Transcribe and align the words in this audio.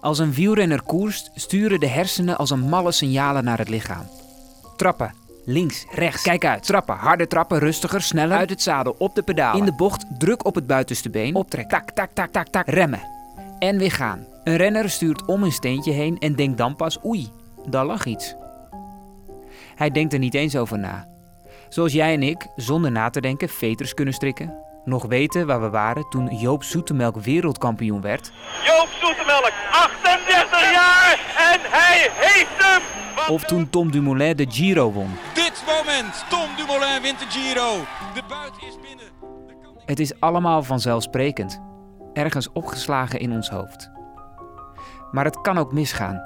Als 0.00 0.18
een 0.18 0.32
wielrenner 0.32 0.82
koerst, 0.82 1.30
sturen 1.34 1.80
de 1.80 1.86
hersenen 1.86 2.38
als 2.38 2.50
een 2.50 2.60
malle 2.60 2.92
signalen 2.92 3.44
naar 3.44 3.58
het 3.58 3.68
lichaam. 3.68 4.06
Trappen, 4.76 5.14
links, 5.44 5.86
rechts, 5.90 6.22
kijk 6.22 6.44
uit. 6.44 6.62
Trappen, 6.62 6.96
harde 6.96 7.26
trappen, 7.26 7.58
rustiger, 7.58 8.02
sneller. 8.02 8.36
Uit 8.36 8.50
het 8.50 8.62
zadel, 8.62 8.94
op 8.98 9.14
de 9.14 9.22
pedalen. 9.22 9.58
In 9.58 9.64
de 9.64 9.72
bocht, 9.72 10.04
druk 10.18 10.44
op 10.44 10.54
het 10.54 10.66
buitenste 10.66 11.10
been. 11.10 11.34
Optrekken, 11.34 11.78
tak, 11.78 11.90
tak, 11.90 12.10
tak, 12.12 12.30
tak, 12.30 12.48
tak. 12.48 12.66
Remmen. 12.66 13.00
En 13.58 13.78
weer 13.78 13.92
gaan. 13.92 14.26
Een 14.44 14.56
renner 14.56 14.90
stuurt 14.90 15.24
om 15.24 15.42
een 15.42 15.52
steentje 15.52 15.92
heen 15.92 16.18
en 16.18 16.34
denkt 16.34 16.58
dan 16.58 16.76
pas, 16.76 17.04
oei, 17.04 17.30
daar 17.66 17.86
lag 17.86 18.04
iets. 18.04 18.34
Hij 19.74 19.90
denkt 19.90 20.12
er 20.12 20.18
niet 20.18 20.34
eens 20.34 20.56
over 20.56 20.78
na. 20.78 21.08
Zoals 21.68 21.92
jij 21.92 22.14
en 22.14 22.22
ik, 22.22 22.46
zonder 22.56 22.90
na 22.90 23.10
te 23.10 23.20
denken, 23.20 23.48
veters 23.48 23.94
kunnen 23.94 24.14
strikken. 24.14 24.54
Nog 24.84 25.06
weten 25.06 25.46
waar 25.46 25.60
we 25.60 25.70
waren 25.70 26.08
toen 26.08 26.36
Joop 26.36 26.64
Zoetemelk 26.64 27.16
wereldkampioen 27.16 28.00
werd. 28.00 28.32
Joop 28.64 28.88
Zoetemelk, 29.00 29.52
38 29.72 30.70
jaar 30.72 31.18
en 31.36 31.60
hij 31.62 32.10
heeft 32.14 32.50
hem! 32.58 32.82
Of 33.28 33.44
toen 33.44 33.70
Tom 33.70 33.90
Dumoulin 33.90 34.36
de 34.36 34.46
Giro 34.48 34.92
won. 34.92 35.10
Dit 35.34 35.64
moment, 35.66 36.24
Tom 36.28 36.48
Dumoulin 36.56 37.02
wint 37.02 37.18
de 37.18 37.26
Giro. 37.28 37.76
De 38.14 38.22
buit 38.28 38.52
is 38.60 38.76
binnen. 38.88 39.06
Het 39.84 40.00
is 40.00 40.20
allemaal 40.20 40.62
vanzelfsprekend. 40.62 41.60
Ergens 42.12 42.52
opgeslagen 42.52 43.20
in 43.20 43.32
ons 43.32 43.50
hoofd. 43.50 43.90
Maar 45.10 45.24
het 45.24 45.40
kan 45.40 45.58
ook 45.58 45.72
misgaan. 45.72 46.22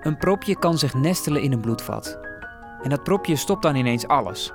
Een 0.00 0.16
propje 0.16 0.58
kan 0.58 0.78
zich 0.78 0.94
nestelen 0.94 1.42
in 1.42 1.52
een 1.52 1.60
bloedvat. 1.60 2.18
En 2.82 2.90
dat 2.90 3.02
propje 3.02 3.36
stopt 3.36 3.62
dan 3.62 3.74
ineens 3.74 4.06
alles. 4.06 4.52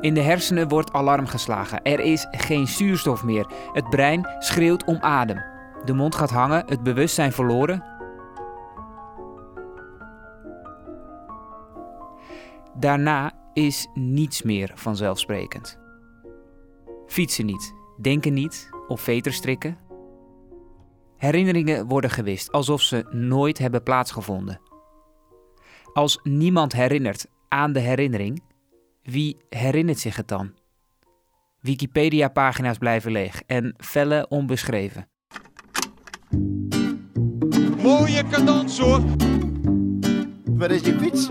In 0.00 0.14
de 0.14 0.20
hersenen 0.20 0.68
wordt 0.68 0.92
alarm 0.92 1.26
geslagen. 1.26 1.82
Er 1.82 2.00
is 2.00 2.26
geen 2.30 2.66
zuurstof 2.66 3.24
meer. 3.24 3.46
Het 3.72 3.90
brein 3.90 4.28
schreeuwt 4.38 4.84
om 4.84 4.98
adem. 5.00 5.42
De 5.84 5.92
mond 5.92 6.14
gaat 6.14 6.30
hangen, 6.30 6.64
het 6.66 6.82
bewustzijn 6.82 7.32
verloren. 7.32 7.84
Daarna 12.74 13.32
is 13.52 13.88
niets 13.94 14.42
meer 14.42 14.72
vanzelfsprekend. 14.74 15.78
Fietsen 17.06 17.46
niet, 17.46 17.74
denken 18.00 18.32
niet 18.32 18.70
of 18.88 19.00
veters 19.00 19.36
strikken. 19.36 19.78
Herinneringen 21.16 21.86
worden 21.86 22.10
gewist 22.10 22.52
alsof 22.52 22.80
ze 22.80 23.06
nooit 23.10 23.58
hebben 23.58 23.82
plaatsgevonden. 23.82 24.60
Als 25.92 26.20
niemand 26.22 26.72
herinnert 26.72 27.26
aan 27.48 27.72
de 27.72 27.80
herinnering, 27.80 28.42
wie 29.04 29.36
herinnert 29.48 29.98
zich 29.98 30.16
het 30.16 30.28
dan? 30.28 30.52
Wikipedia-pagina's 31.60 32.78
blijven 32.78 33.12
leeg 33.12 33.42
en 33.46 33.74
vellen 33.76 34.30
onbeschreven. 34.30 35.08
Mooie 37.82 38.22
cadans 38.30 38.78
hoor. 38.78 39.02
Waar 40.44 40.70
is 40.70 40.82
die 40.82 40.98
fiets? 40.98 41.28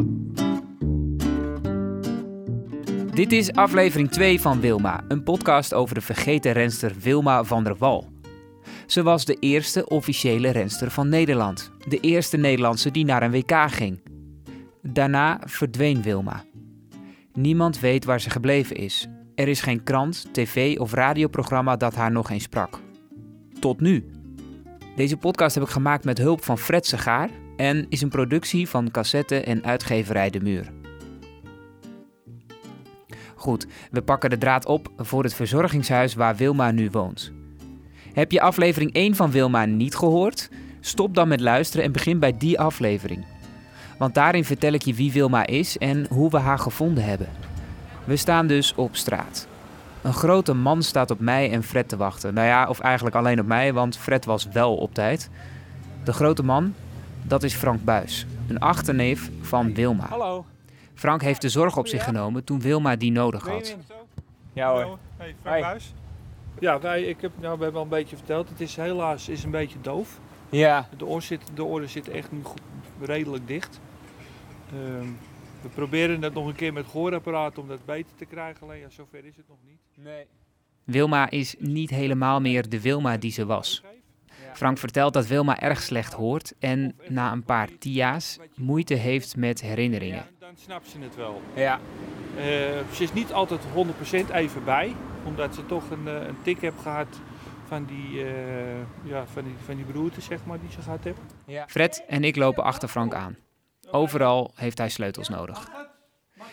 Dit 3.13 3.31
is 3.31 3.51
aflevering 3.51 4.11
2 4.11 4.41
van 4.41 4.59
Wilma, 4.59 5.03
een 5.07 5.23
podcast 5.23 5.73
over 5.73 5.95
de 5.95 6.01
vergeten 6.01 6.51
renster 6.51 6.95
Wilma 6.99 7.43
van 7.43 7.63
der 7.63 7.75
Wal. 7.77 8.11
Ze 8.85 9.03
was 9.03 9.25
de 9.25 9.37
eerste 9.39 9.87
officiële 9.89 10.49
renster 10.49 10.91
van 10.91 11.09
Nederland. 11.09 11.71
De 11.87 11.99
eerste 11.99 12.37
Nederlandse 12.37 12.91
die 12.91 13.05
naar 13.05 13.23
een 13.23 13.31
WK 13.31 13.71
ging. 13.71 14.01
Daarna 14.81 15.41
verdween 15.45 16.01
Wilma. 16.01 16.43
Niemand 17.33 17.79
weet 17.79 18.05
waar 18.05 18.21
ze 18.21 18.29
gebleven 18.29 18.75
is. 18.75 19.07
Er 19.35 19.47
is 19.47 19.61
geen 19.61 19.83
krant, 19.83 20.33
tv 20.33 20.79
of 20.79 20.93
radioprogramma 20.93 21.75
dat 21.75 21.95
haar 21.95 22.11
nog 22.11 22.29
eens 22.29 22.43
sprak. 22.43 22.79
Tot 23.59 23.81
nu. 23.81 24.05
Deze 24.95 25.17
podcast 25.17 25.55
heb 25.55 25.63
ik 25.63 25.69
gemaakt 25.69 26.03
met 26.03 26.17
hulp 26.17 26.43
van 26.43 26.57
Fred 26.57 26.85
Segaar 26.85 27.29
en 27.57 27.85
is 27.89 28.01
een 28.01 28.09
productie 28.09 28.69
van 28.69 28.91
cassette 28.91 29.41
en 29.43 29.63
uitgeverij 29.63 30.29
De 30.29 30.39
Muur. 30.39 30.71
Goed, 33.35 33.67
we 33.91 34.01
pakken 34.01 34.29
de 34.29 34.37
draad 34.37 34.65
op 34.65 34.91
voor 34.97 35.23
het 35.23 35.33
verzorgingshuis 35.33 36.13
waar 36.13 36.35
Wilma 36.35 36.71
nu 36.71 36.89
woont. 36.91 37.31
Heb 38.13 38.31
je 38.31 38.41
aflevering 38.41 38.93
1 38.93 39.15
van 39.15 39.31
Wilma 39.31 39.65
niet 39.65 39.95
gehoord? 39.95 40.49
Stop 40.79 41.15
dan 41.15 41.27
met 41.27 41.39
luisteren 41.39 41.85
en 41.85 41.91
begin 41.91 42.19
bij 42.19 42.37
die 42.37 42.59
aflevering. 42.59 43.32
Want 43.97 44.13
daarin 44.13 44.45
vertel 44.45 44.73
ik 44.73 44.81
je 44.81 44.93
wie 44.93 45.11
Wilma 45.11 45.45
is 45.45 45.77
en 45.77 46.05
hoe 46.09 46.29
we 46.29 46.37
haar 46.37 46.59
gevonden 46.59 47.03
hebben. 47.03 47.27
We 48.03 48.15
staan 48.15 48.47
dus 48.47 48.75
op 48.75 48.95
straat. 48.95 49.47
Een 50.01 50.13
grote 50.13 50.53
man 50.53 50.83
staat 50.83 51.11
op 51.11 51.19
mij 51.19 51.51
en 51.51 51.63
Fred 51.63 51.89
te 51.89 51.97
wachten. 51.97 52.33
Nou 52.33 52.47
ja, 52.47 52.67
of 52.67 52.79
eigenlijk 52.79 53.15
alleen 53.15 53.39
op 53.39 53.45
mij, 53.45 53.73
want 53.73 53.97
Fred 53.97 54.25
was 54.25 54.47
wel 54.47 54.75
op 54.75 54.93
tijd. 54.93 55.29
De 56.03 56.13
grote 56.13 56.43
man, 56.43 56.73
dat 57.21 57.43
is 57.43 57.53
Frank 57.53 57.83
Buis, 57.83 58.25
een 58.47 58.59
achterneef 58.59 59.29
van 59.41 59.73
Wilma. 59.73 60.05
Hallo. 60.09 60.45
Frank 60.93 61.21
heeft 61.21 61.41
de 61.41 61.49
zorg 61.49 61.77
op 61.77 61.87
zich 61.87 62.03
genomen 62.03 62.43
toen 62.43 62.61
Wilma 62.61 62.95
die 62.95 63.11
nodig 63.11 63.47
had. 63.47 63.77
Ja 64.53 64.71
hoor. 64.71 64.97
Hey, 65.17 65.35
Frank. 65.41 65.61
Buis. 65.61 65.93
Ja, 66.59 66.77
nee, 66.77 67.07
ik 67.07 67.21
heb, 67.21 67.31
nou, 67.39 67.57
we 67.57 67.63
hebben 67.63 67.81
al 67.81 67.87
een 67.87 67.97
beetje 67.97 68.15
verteld. 68.15 68.49
Het 68.49 68.61
is 68.61 68.75
helaas 68.75 69.29
is 69.29 69.43
een 69.43 69.51
beetje 69.51 69.77
doof. 69.81 70.19
Ja. 70.49 70.87
De 70.97 71.05
oor 71.05 71.21
zit, 71.21 71.41
de 71.53 71.63
oren 71.63 71.89
zit 71.89 72.09
echt 72.09 72.31
nu 72.31 72.39
goed, 72.43 72.61
redelijk 73.05 73.47
dicht. 73.47 73.79
Ehm, 74.71 75.07
we 75.61 75.69
proberen 75.73 76.21
het 76.21 76.33
nog 76.33 76.47
een 76.47 76.55
keer 76.55 76.73
met 76.73 76.85
gehoorapparaat 76.85 77.57
om 77.57 77.67
dat 77.67 77.85
beter 77.85 78.15
te 78.15 78.25
krijgen. 78.25 78.61
Alleen 78.61 78.79
ja, 78.79 78.89
zover 78.89 79.25
is 79.25 79.35
het 79.35 79.47
nog 79.47 79.57
niet. 79.65 79.79
Nee. 79.95 80.25
Wilma 80.83 81.29
is 81.29 81.55
niet 81.59 81.89
helemaal 81.89 82.41
meer 82.41 82.69
de 82.69 82.81
Wilma 82.81 83.17
die 83.17 83.31
ze 83.31 83.45
was. 83.45 83.83
Frank 84.53 84.77
vertelt 84.77 85.13
dat 85.13 85.27
Wilma 85.27 85.59
erg 85.59 85.81
slecht 85.81 86.13
hoort 86.13 86.53
en 86.59 86.95
na 87.07 87.31
een 87.31 87.43
paar 87.43 87.69
tia's 87.79 88.39
moeite 88.55 88.93
heeft 88.93 89.35
met 89.35 89.61
herinneringen. 89.61 90.15
Ja, 90.15 90.27
dan 90.39 90.53
snapt 90.55 90.87
ze 90.87 90.99
het 90.99 91.15
wel. 91.15 91.41
Ja. 91.55 91.79
Eh, 92.37 92.43
ze 92.93 93.03
is 93.03 93.13
niet 93.13 93.33
altijd 93.33 93.61
100% 93.73 94.29
even 94.29 94.63
bij. 94.63 94.95
Omdat 95.25 95.55
ze 95.55 95.65
toch 95.65 95.89
een, 95.89 96.07
eh, 96.07 96.27
een 96.27 96.37
tik 96.41 96.61
heeft 96.61 96.79
gehad 96.81 97.19
van 97.73 97.85
die, 97.85 98.23
eh, 98.23 98.29
ja, 99.03 99.25
van, 99.25 99.43
die, 99.43 99.53
van 99.65 99.75
die 99.75 99.85
beroerte, 99.85 100.21
zeg 100.21 100.45
maar, 100.45 100.59
die 100.59 100.71
ze 100.71 100.81
gehad 100.81 101.03
heeft. 101.03 101.19
Ja. 101.45 101.65
Fred 101.67 102.03
en 102.07 102.23
ik 102.23 102.35
lopen 102.35 102.63
achter 102.63 102.89
Frank 102.89 103.13
aan. 103.13 103.37
Overal 103.91 104.51
heeft 104.55 104.77
hij 104.77 104.89
sleutels 104.89 105.29
nodig. 105.29 105.69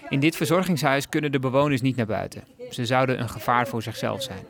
In 0.08 0.20
dit 0.20 0.36
verzorgingshuis 0.36 1.08
kunnen 1.08 1.32
de 1.32 1.38
bewoners 1.38 1.80
niet 1.80 1.96
naar 1.96 2.06
buiten. 2.06 2.44
Ze 2.70 2.86
zouden 2.86 3.20
een 3.20 3.28
gevaar 3.28 3.68
voor 3.68 3.82
zichzelf 3.82 4.22
zijn. 4.22 4.46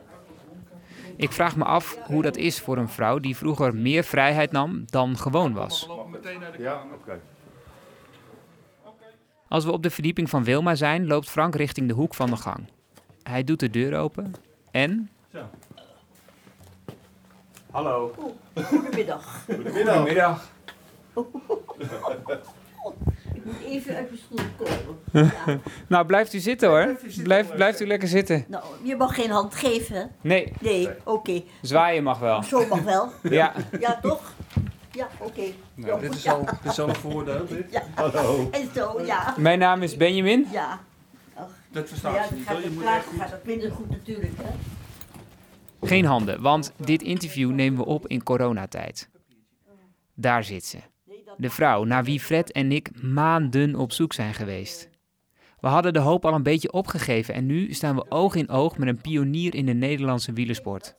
Ik 1.15 1.31
vraag 1.31 1.55
me 1.55 1.63
af 1.63 1.97
hoe 2.05 2.21
dat 2.21 2.37
is 2.37 2.59
voor 2.59 2.77
een 2.77 2.89
vrouw 2.89 3.19
die 3.19 3.37
vroeger 3.37 3.75
meer 3.75 4.03
vrijheid 4.03 4.51
nam 4.51 4.83
dan 4.85 5.17
gewoon 5.17 5.53
was. 5.53 5.89
Ja, 6.57 6.83
oké. 6.93 7.19
Als 9.47 9.65
we 9.65 9.71
op 9.71 9.83
de 9.83 9.89
verdieping 9.89 10.29
van 10.29 10.43
Wilma 10.43 10.75
zijn, 10.75 11.07
loopt 11.07 11.29
Frank 11.29 11.55
richting 11.55 11.87
de 11.87 11.93
hoek 11.93 12.13
van 12.13 12.29
de 12.29 12.37
gang. 12.37 12.69
Hij 13.23 13.43
doet 13.43 13.59
de 13.59 13.69
deur 13.69 13.97
open 13.97 14.33
en 14.71 15.09
Hallo. 17.71 18.13
Goedemiddag. 18.63 19.43
Goedemiddag. 19.45 19.95
Goedemiddag. 19.95 20.49
Ik 23.35 23.45
moet 23.45 23.61
even 23.65 23.95
uit 23.95 24.09
mijn 24.09 24.21
stoel 24.25 24.45
komen. 24.57 25.31
Ja. 25.45 25.59
Nou, 25.87 26.05
blijft 26.05 26.33
u 26.33 26.39
zitten 26.39 26.69
hoor. 26.69 26.95
Blijf, 27.23 27.55
blijft 27.55 27.81
u 27.81 27.87
lekker 27.87 28.07
zitten. 28.07 28.45
Nou, 28.47 28.63
je 28.83 28.95
mag 28.95 29.15
geen 29.15 29.29
hand 29.31 29.55
geven. 29.55 30.11
Nee, 30.21 30.53
Nee, 30.59 30.89
oké. 31.03 31.41
zwaaien 31.61 32.03
mag 32.03 32.19
wel. 32.19 32.43
Zo 32.43 32.65
mag 32.67 32.81
wel. 32.81 33.09
Ja, 33.29 33.53
Ja, 33.79 33.99
toch? 34.01 34.33
Ja, 34.91 35.07
oké. 35.19 35.41
Ja, 35.75 35.97
dit 35.97 36.13
is 36.15 36.23
ja. 36.23 36.31
al, 36.31 36.45
dit 36.45 36.71
is 36.71 36.79
al 36.79 36.89
een 36.89 36.95
voordeel. 36.95 37.45
Dit. 37.47 37.71
Ja. 37.71 37.83
Hallo. 37.95 38.47
En 38.51 38.69
zo, 38.75 39.01
ja. 39.05 39.33
mijn 39.37 39.59
naam 39.59 39.81
is 39.81 39.97
Benjamin. 39.97 40.47
Ja. 40.51 40.79
Dat 41.35 41.49
Nou 41.71 41.87
verstaat 41.87 42.15
ja, 42.15 42.27
ze 42.27 42.33
niet. 42.33 42.47
gaat 42.47 42.63
het 42.63 42.79
praten 42.79 43.11
echt 43.11 43.21
gaat 43.21 43.31
het 43.31 43.45
minder 43.45 43.71
goed 43.71 43.89
natuurlijk, 43.89 44.33
hè. 44.37 44.49
Geen 45.81 46.05
handen, 46.05 46.41
want 46.41 46.73
dit 46.77 47.01
interview 47.01 47.51
nemen 47.51 47.79
we 47.79 47.85
op 47.85 48.07
in 48.07 48.23
coronatijd. 48.23 49.09
Daar 50.15 50.43
zit 50.43 50.65
ze. 50.65 50.77
De 51.37 51.49
vrouw 51.49 51.83
naar 51.83 52.03
wie 52.03 52.19
Fred 52.19 52.51
en 52.51 52.71
ik 52.71 53.03
maanden 53.03 53.75
op 53.75 53.91
zoek 53.91 54.13
zijn 54.13 54.33
geweest. 54.33 54.89
We 55.59 55.67
hadden 55.67 55.93
de 55.93 55.99
hoop 55.99 56.25
al 56.25 56.33
een 56.33 56.43
beetje 56.43 56.71
opgegeven 56.71 57.33
en 57.33 57.45
nu 57.45 57.73
staan 57.73 57.95
we 57.95 58.05
oog 58.09 58.35
in 58.35 58.49
oog 58.49 58.77
met 58.77 58.87
een 58.87 59.01
pionier 59.01 59.55
in 59.55 59.65
de 59.65 59.73
Nederlandse 59.73 60.33
wielersport. 60.33 60.95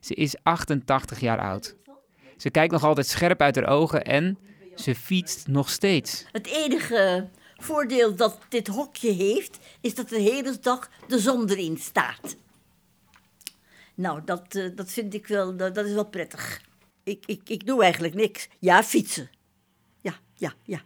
Ze 0.00 0.14
is 0.14 0.36
88 0.42 1.20
jaar 1.20 1.38
oud. 1.38 1.76
Ze 2.36 2.50
kijkt 2.50 2.72
nog 2.72 2.84
altijd 2.84 3.06
scherp 3.06 3.40
uit 3.40 3.54
haar 3.56 3.68
ogen 3.68 4.04
en 4.04 4.38
ze 4.74 4.94
fietst 4.94 5.46
nog 5.46 5.70
steeds. 5.70 6.24
Het 6.32 6.46
enige 6.46 7.28
voordeel 7.56 8.14
dat 8.16 8.38
dit 8.48 8.66
hokje 8.66 9.12
heeft, 9.12 9.58
is 9.80 9.94
dat 9.94 10.08
de 10.08 10.20
hele 10.20 10.58
dag 10.60 10.90
de 11.06 11.18
zon 11.18 11.48
erin 11.48 11.76
staat. 11.76 12.36
Nou, 14.00 14.24
dat, 14.24 14.54
eh, 14.54 14.68
dat 14.74 14.90
vind 14.90 15.14
ik 15.14 15.26
wel, 15.26 15.56
dat, 15.56 15.74
dat 15.74 15.86
is 15.86 15.92
wel 15.92 16.08
prettig. 16.08 16.60
Ik, 17.02 17.26
ik, 17.26 17.48
ik 17.48 17.66
doe 17.66 17.82
eigenlijk 17.82 18.14
niks. 18.14 18.48
Ja, 18.58 18.82
fietsen. 18.82 19.30
Ja, 20.00 20.14
ja, 20.34 20.54
ja. 20.64 20.82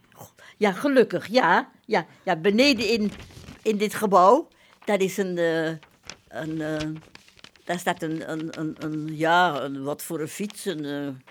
Ja, 0.56 0.72
gelukkig, 0.72 1.26
ja. 1.26 1.70
Ja, 1.86 2.06
ja 2.24 2.36
beneden 2.36 2.88
in, 2.88 3.10
in 3.62 3.76
dit 3.76 3.94
gebouw, 3.94 4.48
daar 4.84 5.00
is 5.00 5.16
een, 5.16 5.38
eh, 5.38 5.68
een, 6.28 6.60
eh, 6.60 6.90
daar 7.64 7.78
staat 7.78 8.02
een, 8.02 8.30
een, 8.30 8.60
een, 8.60 8.76
een 8.78 9.16
ja, 9.16 9.62
een, 9.62 9.82
wat 9.82 10.02
voor 10.02 10.20
een 10.20 10.28
fiets. 10.28 10.64
Een, 10.64 11.22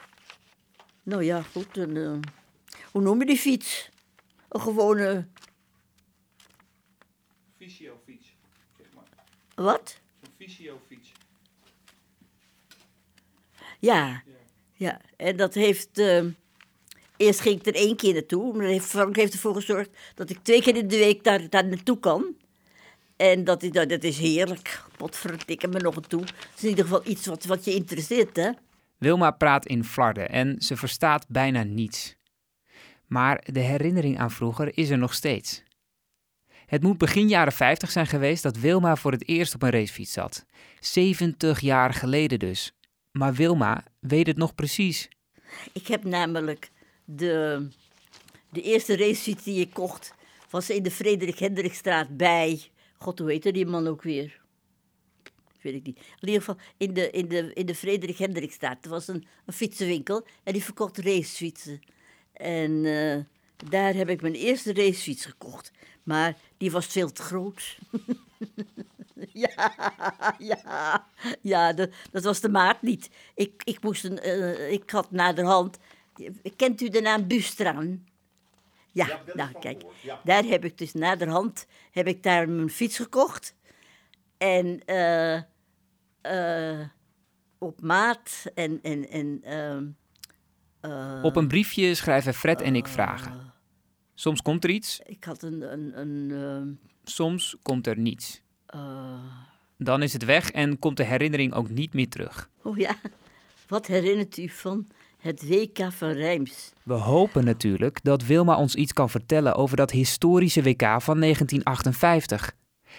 nou 1.03 1.23
ja, 1.23 1.41
goed. 1.41 1.77
Een, 1.77 2.23
hoe 2.91 3.01
noem 3.01 3.19
je 3.19 3.25
die 3.25 3.37
fiets? 3.37 3.89
Een 4.49 4.61
gewone, 4.61 5.27
Fysiofiets, 7.57 8.35
zeg 8.77 8.87
maar. 8.93 9.65
wat? 9.65 9.99
Een 10.21 10.29
fysiofiets. 10.37 10.92
Ja, 13.85 14.23
ja. 14.73 15.01
En 15.17 15.35
dat 15.37 15.53
heeft. 15.53 15.97
eh, 15.97 16.23
eerst 17.17 17.39
ging 17.39 17.59
ik 17.59 17.65
er 17.65 17.75
één 17.75 17.95
keer 17.95 18.13
naartoe. 18.13 18.53
Maar 18.57 18.79
Frank 18.79 19.15
heeft 19.15 19.33
ervoor 19.33 19.55
gezorgd 19.55 19.89
dat 20.15 20.29
ik 20.29 20.39
twee 20.41 20.61
keer 20.61 20.75
in 20.75 20.87
de 20.87 20.97
week 20.97 21.23
daar, 21.23 21.49
daar 21.49 21.65
naartoe 21.67 21.99
kan. 21.99 22.35
En 23.15 23.43
dat, 23.43 23.63
is- 23.63 23.71
dat, 23.71 23.89
dat 23.89 24.03
is 24.03 24.17
heerlijk. 24.17 24.81
Potverdikke 24.97 25.67
me 25.67 25.79
nog 25.79 25.95
een 25.95 26.07
toe. 26.07 26.21
Het 26.21 26.33
is 26.57 26.63
in 26.63 26.69
ieder 26.69 26.83
geval 26.85 27.01
iets 27.07 27.25
wat, 27.25 27.45
wat 27.45 27.65
je 27.65 27.73
interesseert, 27.73 28.35
hè? 28.35 28.49
Wilma 28.97 29.31
praat 29.31 29.65
in 29.65 29.83
flarden 29.83 30.29
en 30.29 30.61
ze 30.61 30.75
verstaat 30.77 31.25
bijna 31.27 31.63
niets. 31.63 32.15
Maar 33.07 33.43
de 33.51 33.59
herinnering 33.59 34.19
aan 34.19 34.31
vroeger 34.31 34.77
is 34.77 34.89
er 34.89 34.97
nog 34.97 35.13
steeds. 35.13 35.63
Het 36.65 36.83
moet 36.83 36.97
begin 36.97 37.27
jaren 37.27 37.53
50 37.53 37.91
zijn 37.91 38.07
geweest 38.07 38.43
dat 38.43 38.57
Wilma 38.57 38.95
voor 38.95 39.11
het 39.11 39.27
eerst 39.27 39.55
op 39.55 39.61
een 39.63 39.69
racefiets 39.69 40.11
zat. 40.13 40.45
70 40.79 41.59
jaar 41.59 41.93
geleden 41.93 42.39
dus. 42.39 42.71
Maar 43.13 43.33
Wilma 43.33 43.83
weet 43.99 44.27
het 44.27 44.37
nog 44.37 44.55
precies. 44.55 45.09
Ik 45.73 45.87
heb 45.87 46.03
namelijk 46.03 46.71
de, 47.05 47.67
de 48.49 48.61
eerste 48.61 48.97
racefiets 48.97 49.43
die 49.43 49.59
ik 49.59 49.73
kocht, 49.73 50.13
was 50.49 50.69
in 50.69 50.83
de 50.83 50.91
Frederik 50.91 51.39
Hendrikstraat 51.39 52.17
bij. 52.17 52.61
God, 52.97 53.19
hoe 53.19 53.31
heette 53.31 53.51
die 53.51 53.65
man 53.65 53.87
ook 53.87 54.01
weer? 54.01 54.41
Weet 55.61 55.73
ik 55.73 55.85
niet. 55.85 55.97
In 55.97 56.27
ieder 56.27 56.41
geval 56.41 56.57
in 56.77 56.93
de, 56.93 57.09
in 57.09 57.27
de, 57.27 57.53
in 57.53 57.65
de 57.65 57.75
Frederik 57.75 58.17
Hendrikstraat. 58.17 58.83
Er 58.85 58.89
was 58.89 59.07
een, 59.07 59.25
een 59.45 59.53
fietsenwinkel 59.53 60.25
en 60.43 60.53
die 60.53 60.63
verkocht 60.63 60.97
racefietsen. 60.97 61.81
En 62.33 62.85
eh, 62.85 63.19
daar 63.69 63.93
heb 63.93 64.09
ik 64.09 64.21
mijn 64.21 64.35
eerste 64.35 64.73
racefiets 64.73 65.25
gekocht. 65.25 65.71
Maar 66.03 66.37
die 66.57 66.71
was 66.71 66.85
veel 66.85 67.11
te 67.11 67.21
groot. 67.21 67.77
ja, 69.45 69.73
ja, 70.37 71.07
ja 71.41 71.73
dat, 71.73 71.89
dat 72.11 72.23
was 72.23 72.39
de 72.39 72.49
maat 72.49 72.81
niet. 72.81 73.09
Ik, 73.35 73.61
ik, 73.63 73.83
moest 73.83 74.03
een, 74.03 74.19
eh, 74.19 74.71
ik 74.71 74.89
had 74.89 75.11
naderhand... 75.11 75.77
Kent 76.55 76.81
u 76.81 76.89
de 76.89 77.01
naam 77.01 77.27
Bustraan? 77.27 78.05
Ja, 78.91 79.21
nou 79.33 79.51
kijk, 79.59 79.83
daar 80.23 80.43
heb 80.43 80.65
ik 80.65 80.77
dus 80.77 80.93
naderhand 80.93 81.67
heb 81.91 82.07
ik 82.07 82.23
daar 82.23 82.49
mijn 82.49 82.69
fiets 82.69 82.97
gekocht. 82.97 83.55
En 84.37 84.85
eh, 84.85 85.35
eh, 86.21 86.87
op 87.57 87.81
maat 87.81 88.45
en... 88.55 88.79
en, 88.81 89.09
en 89.09 89.39
ehm, 89.43 89.87
eh, 90.81 91.23
Op 91.23 91.35
een 91.35 91.47
briefje 91.47 91.95
schrijven 91.95 92.33
Fred 92.33 92.61
en 92.61 92.75
ik 92.75 92.87
vragen. 92.87 93.53
Soms 94.13 94.41
komt 94.41 94.63
er 94.63 94.69
iets, 94.69 94.99
Ik 95.05 95.23
had 95.23 95.41
een... 95.41 95.73
een, 95.73 95.99
een 95.99 96.31
ehm, 96.31 96.91
soms 97.03 97.55
komt 97.61 97.87
er 97.87 97.99
niets. 97.99 98.42
Eh, 98.73 99.13
Dan 99.77 100.01
is 100.01 100.13
het 100.13 100.25
weg 100.25 100.51
en 100.51 100.79
komt 100.79 100.97
de 100.97 101.03
herinnering 101.03 101.53
ook 101.53 101.69
niet 101.69 101.93
meer 101.93 102.09
terug. 102.09 102.49
oh 102.63 102.77
ja, 102.77 102.95
wat 103.67 103.87
herinnert 103.87 104.37
u 104.37 104.49
van 104.49 104.87
het 105.17 105.47
WK 105.47 105.91
van 105.91 106.09
Rijms? 106.11 106.71
We 106.83 106.93
hopen 106.93 107.45
natuurlijk 107.45 108.03
dat 108.03 108.23
Wilma 108.25 108.57
ons 108.57 108.75
iets 108.75 108.93
kan 108.93 109.09
vertellen 109.09 109.55
over 109.55 109.77
dat 109.77 109.91
historische 109.91 110.61
WK 110.63 110.81
van 110.81 111.19
1958. 111.19 112.51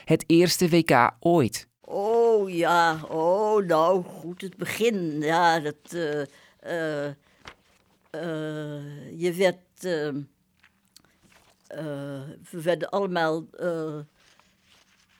Het 0.05 0.25
eerste 0.27 0.69
WK 0.69 1.11
ooit. 1.21 1.69
Oh 1.81 2.51
ja, 2.51 3.01
oh 3.09 3.67
nou 3.67 4.05
goed, 4.05 4.41
het 4.41 4.57
begin. 4.57 5.21
Ja, 5.21 5.61
dat. 5.61 5.77
eh, 6.61 7.07
eh, 8.11 9.21
je 9.21 9.33
werd. 9.33 9.57
we 12.51 12.63
werden 12.63 12.89
allemaal. 12.91 13.45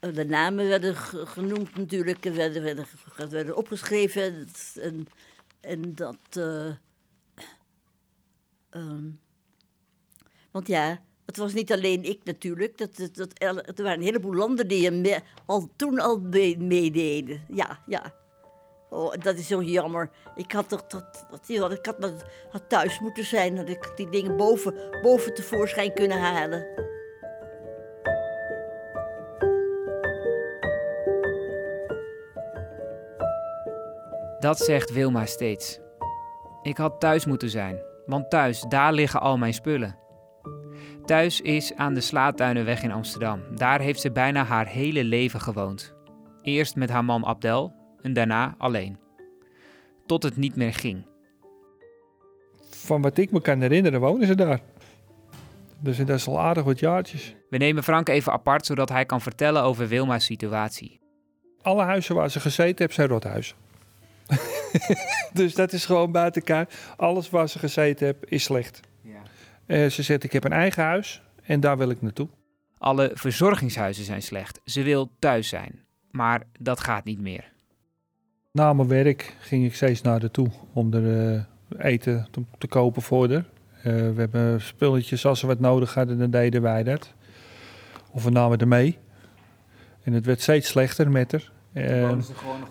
Eh, 0.05 0.15
de 0.15 0.25
namen 0.25 0.69
werden 0.69 0.97
ge- 0.97 1.27
genoemd 1.27 1.77
natuurlijk, 1.77 2.27
en 2.27 2.35
werden, 2.35 2.63
werden, 2.63 2.87
werden 3.31 3.57
opgeschreven. 3.57 4.49
En, 4.81 5.07
en 5.61 5.95
dat. 5.95 6.19
eh, 6.31 6.67
ehm, 8.71 9.11
want 10.51 10.67
ja, 10.67 11.01
het 11.27 11.37
was 11.37 11.53
niet 11.53 11.73
alleen 11.73 12.03
ik 12.05 12.25
natuurlijk. 12.25 12.79
Dat, 12.79 13.09
dat, 13.13 13.31
er 13.39 13.83
waren 13.83 13.99
een 13.99 14.03
heleboel 14.05 14.35
landen 14.35 14.69
die 14.69 15.17
al 15.47 15.69
toen 15.77 15.99
al 15.99 16.21
mee- 16.21 16.59
meededen. 16.59 17.45
Ja, 17.49 17.83
ja. 17.87 18.15
Oh, 18.91 19.13
dat 19.23 19.37
is 19.39 19.47
zo 19.47 19.63
jammer. 19.63 20.11
Ik 20.37 20.53
had 20.53 20.69
toch 20.69 20.87
dat, 20.87 21.27
dat, 21.31 21.73
ik 21.73 21.87
had, 21.87 22.25
had 22.51 22.69
thuis 22.69 23.01
moeten 23.01 23.25
zijn. 23.25 23.57
Dat 23.57 23.69
ik 23.69 23.93
die 23.97 24.11
dingen 24.11 24.37
boven, 24.37 24.75
boven 25.03 25.35
tevoorschijn 25.35 25.95
kunnen 25.95 26.21
halen. 26.21 26.67
Dat 34.45 34.59
zegt 34.59 34.93
Wilma 34.93 35.27
steeds. 35.27 35.79
Ik 36.63 36.77
had 36.77 37.01
thuis 37.01 37.25
moeten 37.25 37.51
zijn, 37.51 37.79
want 38.07 38.31
thuis, 38.31 38.65
daar 38.69 38.93
liggen 38.93 39.21
al 39.21 39.39
mijn 39.39 39.55
spullen. 39.55 39.99
Thuis 41.05 41.41
is 41.41 41.75
aan 41.75 41.95
de 41.95 42.01
Slaatuinenweg 42.01 42.83
in 42.83 42.93
Amsterdam. 42.93 43.41
Daar 43.55 43.81
heeft 43.81 44.01
ze 44.01 44.13
bijna 44.13 44.45
haar 44.45 44.67
hele 44.67 45.05
leven 45.05 45.41
gewoond. 45.41 45.95
Eerst 46.43 46.77
met 46.77 46.91
haar 46.91 47.05
man 47.05 47.25
Abdel 47.25 47.73
en 48.03 48.13
daarna 48.13 48.55
alleen. 48.59 48.99
Tot 50.07 50.23
het 50.23 50.37
niet 50.37 50.57
meer 50.57 50.75
ging. 50.75 51.07
Van 52.71 53.03
wat 53.03 53.19
ik 53.19 53.31
me 53.31 53.41
kan 53.41 53.61
herinneren, 53.61 54.01
wonen 54.01 54.27
ze 54.27 54.35
daar. 54.35 54.61
Dus 55.79 55.97
dat 55.97 56.09
is 56.09 56.27
al 56.27 56.41
aardig 56.41 56.65
wat 56.65 56.79
jaartjes. 56.79 57.35
We 57.51 57.57
nemen 57.57 57.83
Frank 57.83 58.09
even 58.09 58.33
apart 58.33 58.67
zodat 58.67 58.89
hij 58.89 59.05
kan 59.05 59.21
vertellen 59.21 59.63
over 59.63 59.89
Wilma's 59.89 60.25
situatie. 60.25 61.01
Alle 61.63 61.83
huizen 61.83 62.15
waar 62.15 62.31
ze 62.31 62.41
gezeten 62.41 62.77
hebben, 62.77 62.95
zijn 62.95 63.09
rothuizen. 63.09 63.57
dus 65.33 65.55
dat 65.55 65.73
is 65.73 65.85
gewoon 65.85 66.13
buiten 66.13 66.43
elkaar. 66.43 66.69
Alles 66.97 67.31
waar 67.31 67.49
ze 67.49 67.59
gezeten 67.59 68.07
hebben, 68.07 68.29
is 68.29 68.43
slecht. 68.43 68.81
Eh, 69.67 69.87
ze 69.87 70.03
zegt, 70.03 70.25
ik 70.25 70.33
heb 70.33 70.45
een 70.45 70.53
eigen 70.53 70.83
huis 70.83 71.23
en 71.43 71.61
daar 71.61 71.79
wil 71.79 71.91
ik 71.91 72.03
naartoe. 72.03 72.29
Alle 72.79 73.11
verzorgingshuizen 73.15 74.05
zijn 74.05 74.23
slecht. 74.23 74.61
Ze 74.65 74.83
wil 74.83 75.11
thuis 75.19 75.49
zijn. 75.49 75.85
Maar 76.11 76.43
dat 76.59 76.81
gaat 76.81 77.05
niet 77.05 77.21
meer. 77.21 77.53
Na 78.53 78.73
mijn 78.73 78.89
werk 78.89 79.37
ging 79.41 79.65
ik 79.65 79.75
steeds 79.75 80.03
naar 80.03 80.21
haar 80.21 80.31
toe 80.31 80.51
om 80.73 80.93
er 80.93 81.35
eh, 81.35 81.43
eten 81.79 82.29
te, 82.31 82.43
te 82.59 82.67
kopen 82.67 83.03
voor 83.03 83.29
haar. 83.31 83.45
Eh, 83.83 83.93
we 83.93 84.15
hebben 84.17 84.61
spulletjes, 84.61 85.27
als 85.27 85.39
ze 85.41 85.47
wat 85.47 85.61
nodig 85.61 85.95
hadden, 85.95 86.19
dan 86.19 86.31
deden 86.31 86.63
wij 86.63 86.83
dat. 86.83 87.13
Of 88.11 88.25
we 88.25 88.31
namen 88.31 88.59
er 88.59 88.69
mee. 88.69 88.99
En 90.03 90.13
het 90.13 90.27
werd 90.27 90.41
steeds 90.41 90.69
slechter 90.69 91.11
met 91.11 91.33
haar. 91.33 91.53
Eh, 91.75 92.11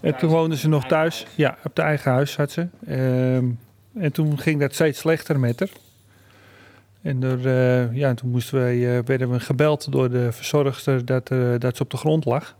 en 0.02 0.18
toen 0.18 0.30
woonde 0.30 0.58
ze 0.58 0.70
nog 0.70 0.86
thuis. 0.86 1.26
Ja, 1.36 1.58
op 1.64 1.76
de 1.76 1.82
eigen 1.82 2.12
huis 2.12 2.36
had 2.36 2.52
ze. 2.52 2.68
Ehm, 2.88 3.46
en 3.94 4.12
toen 4.12 4.40
ging 4.40 4.60
dat 4.60 4.74
steeds 4.74 5.00
slechter 5.00 5.40
met 5.40 5.60
haar. 5.60 5.70
En 7.04 7.20
door, 7.20 7.46
eh, 7.46 7.96
ja, 7.96 8.14
toen 8.14 8.30
moesten 8.30 8.60
wij, 8.60 8.98
eh, 8.98 9.04
werden 9.06 9.32
we 9.32 9.40
gebeld 9.40 9.92
door 9.92 10.10
de 10.10 10.32
verzorgster 10.32 11.06
dat, 11.06 11.30
eh, 11.30 11.54
dat 11.58 11.76
ze 11.76 11.84
op 11.84 11.90
de 11.90 11.98
grond 11.98 12.26
lag. 12.26 12.56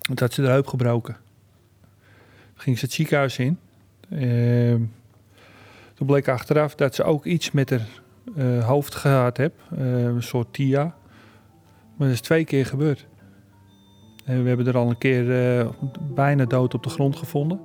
Dat 0.00 0.18
had 0.18 0.32
ze 0.32 0.42
de 0.42 0.48
heup 0.48 0.66
gebroken. 0.66 1.16
Toen 2.52 2.62
ging 2.62 2.78
ze 2.78 2.84
het 2.84 2.94
ziekenhuis 2.94 3.38
in. 3.38 3.58
Ehm, 4.10 4.80
toen 5.94 6.06
bleek 6.06 6.28
achteraf 6.28 6.74
dat 6.74 6.94
ze 6.94 7.02
ook 7.02 7.24
iets 7.24 7.50
met 7.50 7.70
haar 7.70 8.60
hoofd 8.60 8.94
gehad 8.94 9.36
heeft. 9.36 9.54
een 9.76 10.22
soort 10.22 10.52
TIA. 10.52 10.94
Maar 11.96 12.08
dat 12.08 12.16
is 12.16 12.20
twee 12.20 12.44
keer 12.44 12.66
gebeurd. 12.66 13.06
We 14.24 14.32
hebben 14.32 14.66
er 14.66 14.76
al 14.76 14.88
een 14.88 14.98
keer 14.98 15.56
eh, 15.58 15.68
bijna 16.14 16.44
dood 16.44 16.74
op 16.74 16.82
de 16.82 16.90
grond 16.90 17.16
gevonden. 17.16 17.60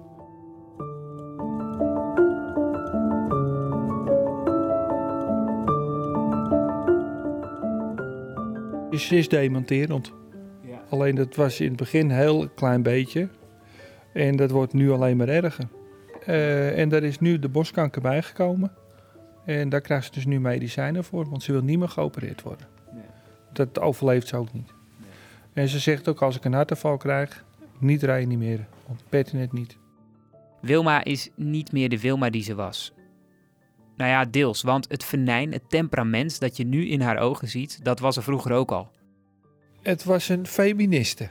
Is, 8.90 9.12
is 9.12 9.30
demonterend. 9.30 10.12
Alleen 10.90 11.16
dat 11.16 11.36
was 11.36 11.60
in 11.60 11.68
het 11.68 11.78
begin 11.78 12.10
een 12.10 12.16
heel 12.16 12.50
klein 12.50 12.84
beetje. 12.84 13.30
En 14.14 14.36
dat 14.36 14.52
wordt 14.52 14.74
nu 14.74 14.92
alleen 14.92 15.18
maar 15.18 15.28
erger. 15.28 15.68
Eh, 16.26 16.80
en 16.80 16.90
daar 16.90 17.04
is 17.04 17.20
nu 17.20 17.40
de 17.40 17.50
borstkanker 17.50 18.02
bijgekomen. 18.02 18.72
En 19.46 19.70
daar 19.70 19.82
krijgt 19.82 20.06
ze 20.06 20.12
dus 20.12 20.26
nu 20.26 20.40
medicijnen 20.40 21.04
voor, 21.04 21.30
want 21.30 21.44
ze 21.44 21.52
wil 21.52 21.62
niet 21.62 21.80
meer 21.80 21.90
geopereerd 21.90 22.42
worden. 22.42 22.68
Dat 23.54 23.80
overleeft 23.80 24.28
ze 24.28 24.36
ook 24.36 24.54
niet. 24.54 24.77
En 25.58 25.68
ze 25.68 25.80
zegt 25.80 26.08
ook 26.08 26.22
als 26.22 26.36
ik 26.36 26.46
een 26.46 26.54
hartaanval 26.54 26.98
krijg, 26.98 27.44
niet 27.78 28.04
reanimeren. 28.04 28.68
Want 28.88 29.04
pertinent 29.10 29.52
niet. 29.52 29.78
Wilma 30.62 31.04
is 31.04 31.30
niet 31.36 31.72
meer 31.72 31.90
de 31.90 32.00
Wilma 32.00 32.30
die 32.30 32.44
ze 32.44 32.56
was. 32.56 32.94
Nou 33.96 34.10
ja, 34.10 34.26
deels, 34.26 34.62
want 34.62 34.90
het 34.90 35.04
venijn, 35.04 35.52
het 35.52 35.70
temperament 35.70 36.40
dat 36.40 36.58
je 36.58 36.64
nu 36.64 36.88
in 36.88 37.02
haar 37.02 37.18
ogen 37.18 37.48
ziet, 37.48 37.84
dat 37.84 38.00
was 38.00 38.18
er 38.18 38.24
vroeger 38.24 38.52
ook 38.52 38.72
al. 38.72 38.92
Het 39.82 40.04
was 40.04 40.30
een 40.30 40.48
feministe. 40.48 41.28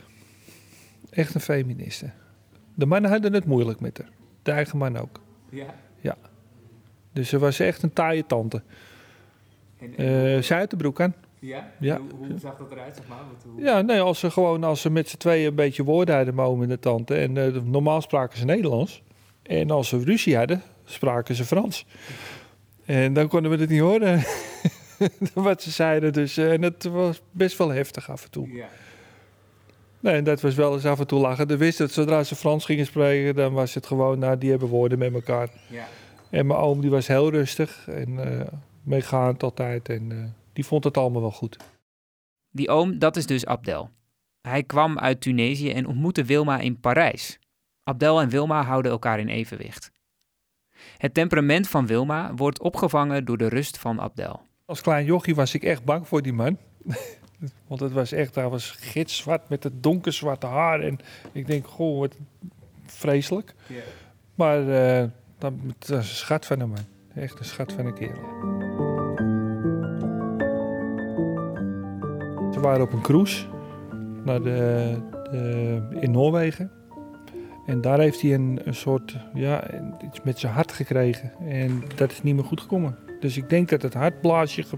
Echt 1.11 1.35
een 1.35 1.41
feministe. 1.41 2.11
De 2.75 2.87
mannen 2.87 3.11
hadden 3.11 3.33
het 3.33 3.45
moeilijk 3.45 3.81
met 3.81 3.99
haar. 3.99 4.11
De 4.43 4.51
eigen 4.51 4.79
man 4.79 4.97
ook. 4.97 5.21
Ja. 5.51 5.75
Ja. 6.01 6.17
Dus 7.13 7.29
ze 7.29 7.39
was 7.39 7.59
echt 7.59 7.83
een 7.83 7.93
taaie 7.93 8.27
tante. 8.27 8.63
Eh 9.97 10.43
zij 10.43 10.59
had 10.59 10.71
de 10.71 10.77
broek 10.77 11.01
aan. 11.01 11.15
Ja? 11.47 11.71
Ja. 11.79 12.01
Hoe, 12.19 12.39
zag 12.39 12.57
dat 12.57 12.73
eruit, 12.73 12.97
zeg 12.97 13.09
maar? 13.09 13.19
Ja, 13.57 13.81
nee, 13.81 14.01
als 14.01 14.19
ze 14.19 14.31
gewoon 14.31 14.65
als 14.65 14.81
ze 14.81 14.91
met 14.91 15.09
z'n 15.09 15.17
tweeën 15.17 15.47
een 15.47 15.55
beetje 15.55 15.85
woorden 15.85 16.17
hadden, 16.17 16.35
momen 16.35 16.63
en 16.63 16.69
de 16.69 16.79
tante. 16.79 17.15
En 17.15 17.37
eh, 17.37 17.63
normaal 17.63 18.01
spraken 18.01 18.39
ze 18.39 18.45
Nederlands. 18.45 19.03
En 19.43 19.71
als 19.71 19.89
ze 19.89 20.05
ruzie 20.05 20.37
hadden, 20.37 20.63
spraken 20.85 21.35
ze 21.35 21.45
Frans. 21.45 21.87
En 22.85 23.13
dan 23.13 23.29
konden 23.29 23.51
we 23.51 23.57
het 23.57 23.71
niet 23.71 23.81
horen. 23.81 24.23
Wat 25.35 25.63
ze 25.63 25.71
zeiden. 25.71 26.13
Dus, 26.13 26.37
eh, 26.37 26.53
en 26.53 26.63
het 26.63 26.85
was 26.85 27.21
best 27.31 27.59
wel 27.59 27.69
heftig 27.69 28.11
af 28.11 28.25
en 28.25 28.31
toe. 28.31 28.53
Ja. 28.53 28.69
Nee, 30.01 30.15
en 30.15 30.25
dat 30.25 30.41
was 30.41 30.55
wel 30.55 30.75
eens 30.75 30.85
af 30.85 30.99
en 30.99 31.07
toe 31.07 31.21
lachen. 31.21 31.49
De 31.49 31.57
wist 31.57 31.79
dat 31.79 31.91
zodra 31.91 32.25
ze 32.25 32.35
Frans 32.35 32.65
gingen 32.65 32.87
spreken, 32.87 33.35
dan 33.35 33.53
was 33.53 33.75
het 33.75 33.87
gewoon, 33.87 34.19
nou, 34.19 34.39
die 34.39 34.51
hebben 34.51 34.69
woorden 34.69 34.99
met 34.99 35.15
elkaar. 35.15 35.49
ja. 35.69 35.85
En 36.31 36.47
mijn 36.47 36.59
oom 36.61 36.81
die 36.81 36.91
was 36.91 37.07
heel 37.07 37.31
rustig 37.31 37.89
en 37.89 38.39
eh, 38.39 38.47
meegaand 38.83 39.43
altijd. 39.43 39.89
En 39.89 40.35
die 40.57 40.67
vond 40.67 40.85
het 40.85 40.97
allemaal 40.97 41.21
wel 41.21 41.31
goed. 41.31 41.57
Die 42.51 42.69
oom, 42.69 42.99
dat 42.99 43.17
is 43.17 43.27
dus 43.27 43.47
Abdel. 43.47 43.91
Hij 44.41 44.63
kwam 44.63 44.99
uit 44.99 45.21
Tunesië 45.21 45.71
en 45.71 45.87
ontmoette 45.87 46.25
Wilma 46.25 46.59
in 46.59 46.81
Parijs. 46.81 47.39
Abdel 47.83 48.21
en 48.21 48.29
Wilma 48.29 48.63
houden 48.63 48.91
elkaar 48.91 49.19
in 49.19 49.29
evenwicht. 49.29 49.91
Het 50.97 51.15
temperament 51.15 51.69
van 51.69 51.87
Wilma 51.87 52.35
wordt 52.35 52.61
opgevangen 52.61 53.25
door 53.25 53.39
de 53.39 53.49
rust 53.49 53.79
van 53.79 54.01
Abdel. 54.01 54.41
Als 54.65 54.81
klein 54.81 55.05
jochie 55.05 55.35
was 55.35 55.55
ik 55.55 55.63
echt 55.63 55.85
bang 55.85 56.09
voor 56.09 56.23
die 56.23 56.33
man. 56.33 56.59
Want 57.69 57.81
het 57.81 57.93
was 57.93 58.13
echt, 58.13 58.35
hij 58.35 58.49
was 58.49 58.71
gitzwart 58.71 59.49
met 59.49 59.63
het 59.63 59.83
donkerzwarte 59.83 60.47
haar. 60.47 60.81
En 60.81 60.99
ik 61.33 61.47
denk, 61.47 61.67
goh, 61.67 61.99
wat 61.99 62.17
vreselijk. 62.87 63.55
Maar 64.35 64.69
eh, 64.69 65.09
dat, 65.39 65.53
dat 65.79 65.89
was 65.89 66.09
een 66.09 66.17
schat 66.17 66.47
van 66.47 66.61
een 66.61 66.69
man. 66.69 66.87
Echt 67.15 67.39
een 67.39 67.45
schat 67.45 67.73
van 67.73 67.87
een 67.87 67.95
kerel. 67.95 68.76
Ze 72.57 72.63
waren 72.63 72.83
op 72.83 72.93
een 72.93 73.01
cruise 73.01 73.45
naar 74.25 74.43
de, 74.43 74.95
de- 75.31 75.83
in 76.01 76.11
Noorwegen. 76.11 76.71
En 77.67 77.81
daar 77.81 77.99
heeft 77.99 78.21
hij 78.23 78.35
een, 78.35 78.61
soort, 78.71 79.17
ja, 79.35 79.65
iets 80.05 80.21
met 80.23 80.39
zijn 80.39 80.53
hart 80.53 80.73
gekregen. 80.73 81.33
En 81.49 81.83
dat 81.97 82.11
is 82.11 82.23
niet 82.23 82.35
meer 82.35 82.45
goed 82.45 82.61
gekomen. 82.61 82.97
Dus 83.21 83.37
ik 83.37 83.49
denk 83.49 83.69
dat 83.69 83.83
het 83.83 83.95
hartblaasje 83.95 84.63
ge- 84.63 84.77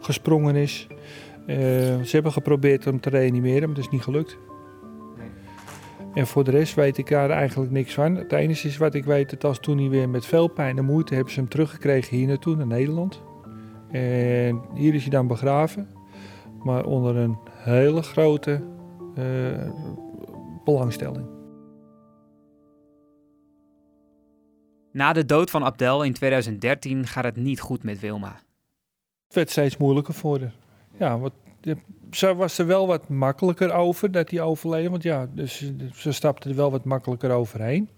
gesprongen 0.00 0.56
is. 0.56 0.86
Eh, 1.46 1.56
ze 2.02 2.08
hebben 2.10 2.32
geprobeerd 2.32 2.84
hem 2.84 3.00
te 3.00 3.10
reanimeren, 3.10 3.66
maar 3.66 3.76
dat 3.76 3.84
is 3.84 3.90
niet 3.90 4.02
gelukt. 4.02 4.38
En 6.14 6.26
voor 6.26 6.44
de 6.44 6.50
rest 6.50 6.74
weet 6.74 6.98
ik 6.98 7.08
daar 7.08 7.30
eigenlijk 7.30 7.70
niks 7.70 7.94
van. 7.94 8.14
Het 8.16 8.32
enige 8.32 8.68
is 8.68 8.76
wat 8.76 8.94
ik 8.94 9.04
weet, 9.04 9.30
dat 9.30 9.44
als 9.44 9.58
toen 9.58 9.78
hij 9.78 9.88
weer 9.88 10.08
met 10.08 10.26
veel 10.26 10.48
pijn 10.48 10.78
en 10.78 10.84
moeite 10.84 11.14
hebben 11.14 11.32
ze 11.32 11.40
hem 11.40 11.48
teruggekregen 11.48 12.16
hier 12.16 12.26
naartoe, 12.26 12.56
naar 12.56 12.66
Nederland. 12.66 13.22
En 13.90 14.60
hier 14.74 14.94
is 14.94 15.00
hij 15.02 15.10
dan 15.10 15.26
begraven. 15.26 15.88
Maar 16.62 16.84
onder 16.84 17.16
een 17.16 17.38
hele 17.50 18.02
grote 18.02 18.62
eh, 19.14 19.70
belangstelling. 20.64 21.26
Na 24.92 25.12
de 25.12 25.24
dood 25.24 25.50
van 25.50 25.64
Abdel 25.64 26.02
in 26.02 26.12
2013 26.12 27.06
gaat 27.06 27.24
het 27.24 27.36
niet 27.36 27.60
goed 27.60 27.82
met 27.82 28.00
Wilma. 28.00 28.40
Het 29.26 29.34
werd 29.34 29.50
steeds 29.50 29.76
moeilijker 29.76 30.14
voor 30.14 30.40
haar. 30.40 30.52
Ja, 30.98 31.18
wat, 31.18 31.32
ze 32.10 32.34
was 32.34 32.58
er 32.58 32.66
wel 32.66 32.86
wat 32.86 33.08
makkelijker 33.08 33.72
over 33.72 34.10
dat 34.12 34.30
hij 34.30 34.40
overleden. 34.40 34.90
Want 34.90 35.02
ja, 35.02 35.26
dus, 35.34 35.58
ze- 35.58 35.88
ze 35.94 36.12
stapte 36.12 36.48
er 36.48 36.54
wel 36.56 36.70
wat 36.70 36.84
makkelijker 36.84 37.30
overheen. 37.30 37.88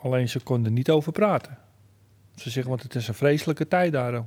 Alleen 0.00 0.28
ze 0.28 0.42
kon 0.42 0.64
er 0.64 0.70
niet 0.70 0.90
over 0.90 1.12
praten. 1.12 1.58
Ze 2.34 2.50
zegt, 2.50 2.66
want 2.68 2.82
het 2.82 2.94
is 2.94 3.08
een 3.08 3.14
vreselijke 3.14 3.68
tijd 3.68 3.92
daarom. 3.92 4.26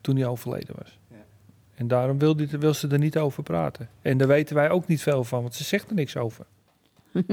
Toen 0.00 0.16
hij 0.16 0.26
overleden 0.26 0.74
was. 0.78 0.98
En 1.78 1.88
daarom 1.88 2.18
wil, 2.18 2.74
ze 2.74 2.88
er 2.88 2.98
niet 2.98 3.18
over 3.18 3.42
praten. 3.42 3.88
En 4.02 4.18
daar 4.18 4.28
weten 4.28 4.54
wij 4.54 4.70
ook 4.70 4.86
niet 4.86 5.02
veel 5.02 5.24
van, 5.24 5.42
want 5.42 5.54
ze 5.54 5.64
zegt 5.64 5.88
er 5.88 5.94
niks 5.94 6.16
over. 6.16 6.46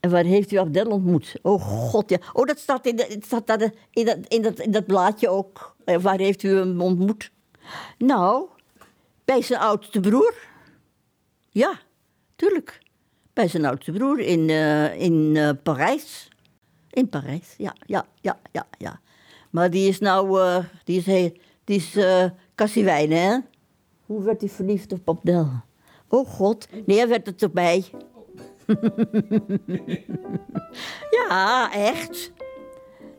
En 0.00 0.10
waar 0.10 0.24
heeft 0.24 0.52
u 0.52 0.56
Abdel 0.56 0.86
ontmoet? 0.86 1.38
Oh 1.42 1.62
god, 1.62 2.10
ja. 2.10 2.18
Oh, 2.32 2.46
dat 2.46 2.58
staat 2.58 2.86
in, 2.86 3.22
staat 3.22 3.72
in, 3.90 4.04
dat, 4.04 4.18
in, 4.28 4.42
dat, 4.42 4.58
in 4.58 4.70
dat 4.70 4.86
blaadje 4.86 5.28
ook. 5.28 5.76
Eh, 5.84 5.96
waar 5.96 6.18
heeft 6.18 6.42
u 6.42 6.56
hem 6.56 6.80
ontmoet? 6.80 7.30
Nou, 7.98 8.48
bij 9.24 9.42
zijn 9.42 9.60
oudste 9.60 10.00
broer. 10.00 10.34
Ja, 11.50 11.80
tuurlijk. 12.36 12.80
Bij 13.32 13.48
zijn 13.48 13.64
oudste 13.64 13.92
broer 13.92 14.20
in, 14.20 14.50
eh, 14.50 15.00
in 15.00 15.36
eh, 15.36 15.50
Parijs. 15.62 16.28
In 16.90 17.08
Parijs, 17.08 17.54
ja, 17.58 17.74
ja, 17.86 18.06
ja, 18.20 18.38
ja, 18.52 18.66
ja. 18.78 19.00
Maar 19.50 19.70
die 19.70 19.88
is 19.88 19.98
nou, 19.98 20.62
die 20.84 20.98
is, 20.98 21.06
heel, 21.06 21.32
die 21.70 21.78
is 21.78 21.96
eh 21.96 22.24
Cassiewijnen, 22.54 23.18
hè? 23.18 23.38
Hoe 24.06 24.22
werd 24.22 24.40
hij 24.40 24.50
verliefd 24.50 24.92
op 24.92 25.08
Abdel? 25.08 25.48
Oh 26.08 26.28
god, 26.28 26.68
nee, 26.86 26.96
hij 26.98 27.08
werd 27.08 27.26
het 27.26 27.42
erbij. 27.42 27.84
Ja, 31.10 31.72
echt. 31.72 32.32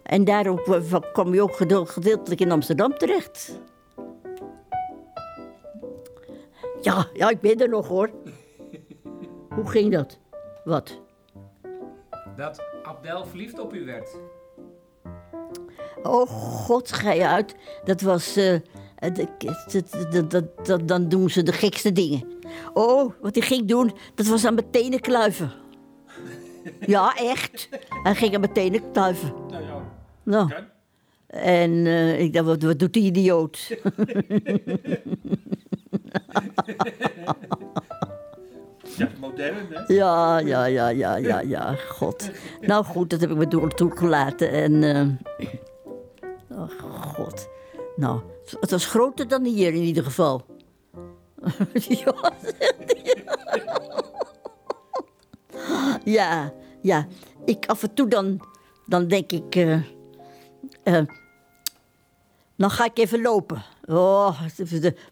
En 0.04 0.24
daarom 0.24 0.56
w- 0.56 0.90
w- 0.90 1.12
kwam 1.14 1.34
je 1.34 1.42
ook 1.42 1.56
gedeel- 1.56 1.86
gedeeltelijk 1.86 2.42
in 2.42 2.52
Amsterdam 2.52 2.98
terecht. 2.98 3.60
Ja, 6.82 7.08
ja, 7.14 7.30
ik 7.30 7.40
ben 7.40 7.58
er 7.58 7.70
nog 7.70 7.88
hoor. 7.88 8.10
Hoe 9.50 9.70
ging 9.70 9.92
dat? 9.92 10.20
Wat? 10.64 11.02
Dat 12.38 12.64
Abdel 12.84 13.26
verliefd 13.26 13.60
op 13.60 13.74
u 13.74 13.86
werd. 13.86 14.16
Oh 16.04 16.28
god, 16.66 16.92
ga 16.92 17.12
je 17.12 17.28
uit. 17.28 17.56
Dat 17.84 18.02
was. 18.02 18.38
dat- 20.64 20.88
dan 20.88 21.10
doen 21.10 21.30
ze 21.30 21.44
de 21.44 21.52
gekste 21.54 21.92
dingen. 21.92 22.24
Oh, 22.74 23.12
wat 23.22 23.36
hij 23.36 23.44
ging 23.48 23.68
doen, 23.68 23.92
dat 24.16 24.26
was 24.26 24.46
aan 24.46 24.54
mijn 24.54 24.70
tenen 24.72 25.00
kluiven. 25.00 25.52
Ja, 26.80 27.16
echt. 27.16 27.70
Hij 28.04 28.16
ging 28.16 28.34
aan 28.34 28.40
mijn 28.40 28.54
tenen 28.54 28.92
kluiven. 28.92 29.34
Nou. 30.24 30.52
En 31.28 31.86
eh, 31.86 32.20
ik 32.20 32.34
dacht, 32.34 32.46
wat, 32.46 32.64
wat 32.64 32.80
doet 32.80 32.94
die 32.94 33.04
idioot? 33.04 33.60
Ja, 38.98 39.10
modern 39.20 39.56
hè? 39.70 39.94
Ja, 39.94 40.40
ja, 40.40 40.66
ja, 40.66 40.90
ja, 40.90 41.16
ja, 41.16 41.40
ja, 41.40 41.76
god. 41.90 42.30
Nou 42.62 42.86
goed, 42.86 43.10
dat 43.10 43.22
heb 43.22 43.30
ik 43.32 43.38
me 43.38 43.48
door 43.48 43.70
toegelaten. 43.74 44.52
En, 44.52 44.84
eh, 44.84 45.48
oh 46.62 47.14
god. 47.14 47.50
Nou, 47.96 48.22
het 48.60 48.72
was 48.72 48.86
groter 48.86 49.28
dan 49.28 49.46
hier 49.46 49.74
in 49.74 49.82
ieder 49.82 50.04
geval. 50.04 50.46
ja, 56.18 56.54
ja. 56.82 57.08
Ik 57.46 57.66
af 57.66 57.84
en 57.84 57.94
toe 57.94 58.08
dan, 58.08 58.42
dan 58.86 59.08
denk 59.08 59.32
ik, 59.32 59.56
eh, 59.56 59.74
eh, 60.84 61.06
dan 62.58 62.72
ga 62.72 62.86
ik 62.86 62.98
even 62.98 63.22
lopen. 63.22 63.64
Oh, 63.86 64.42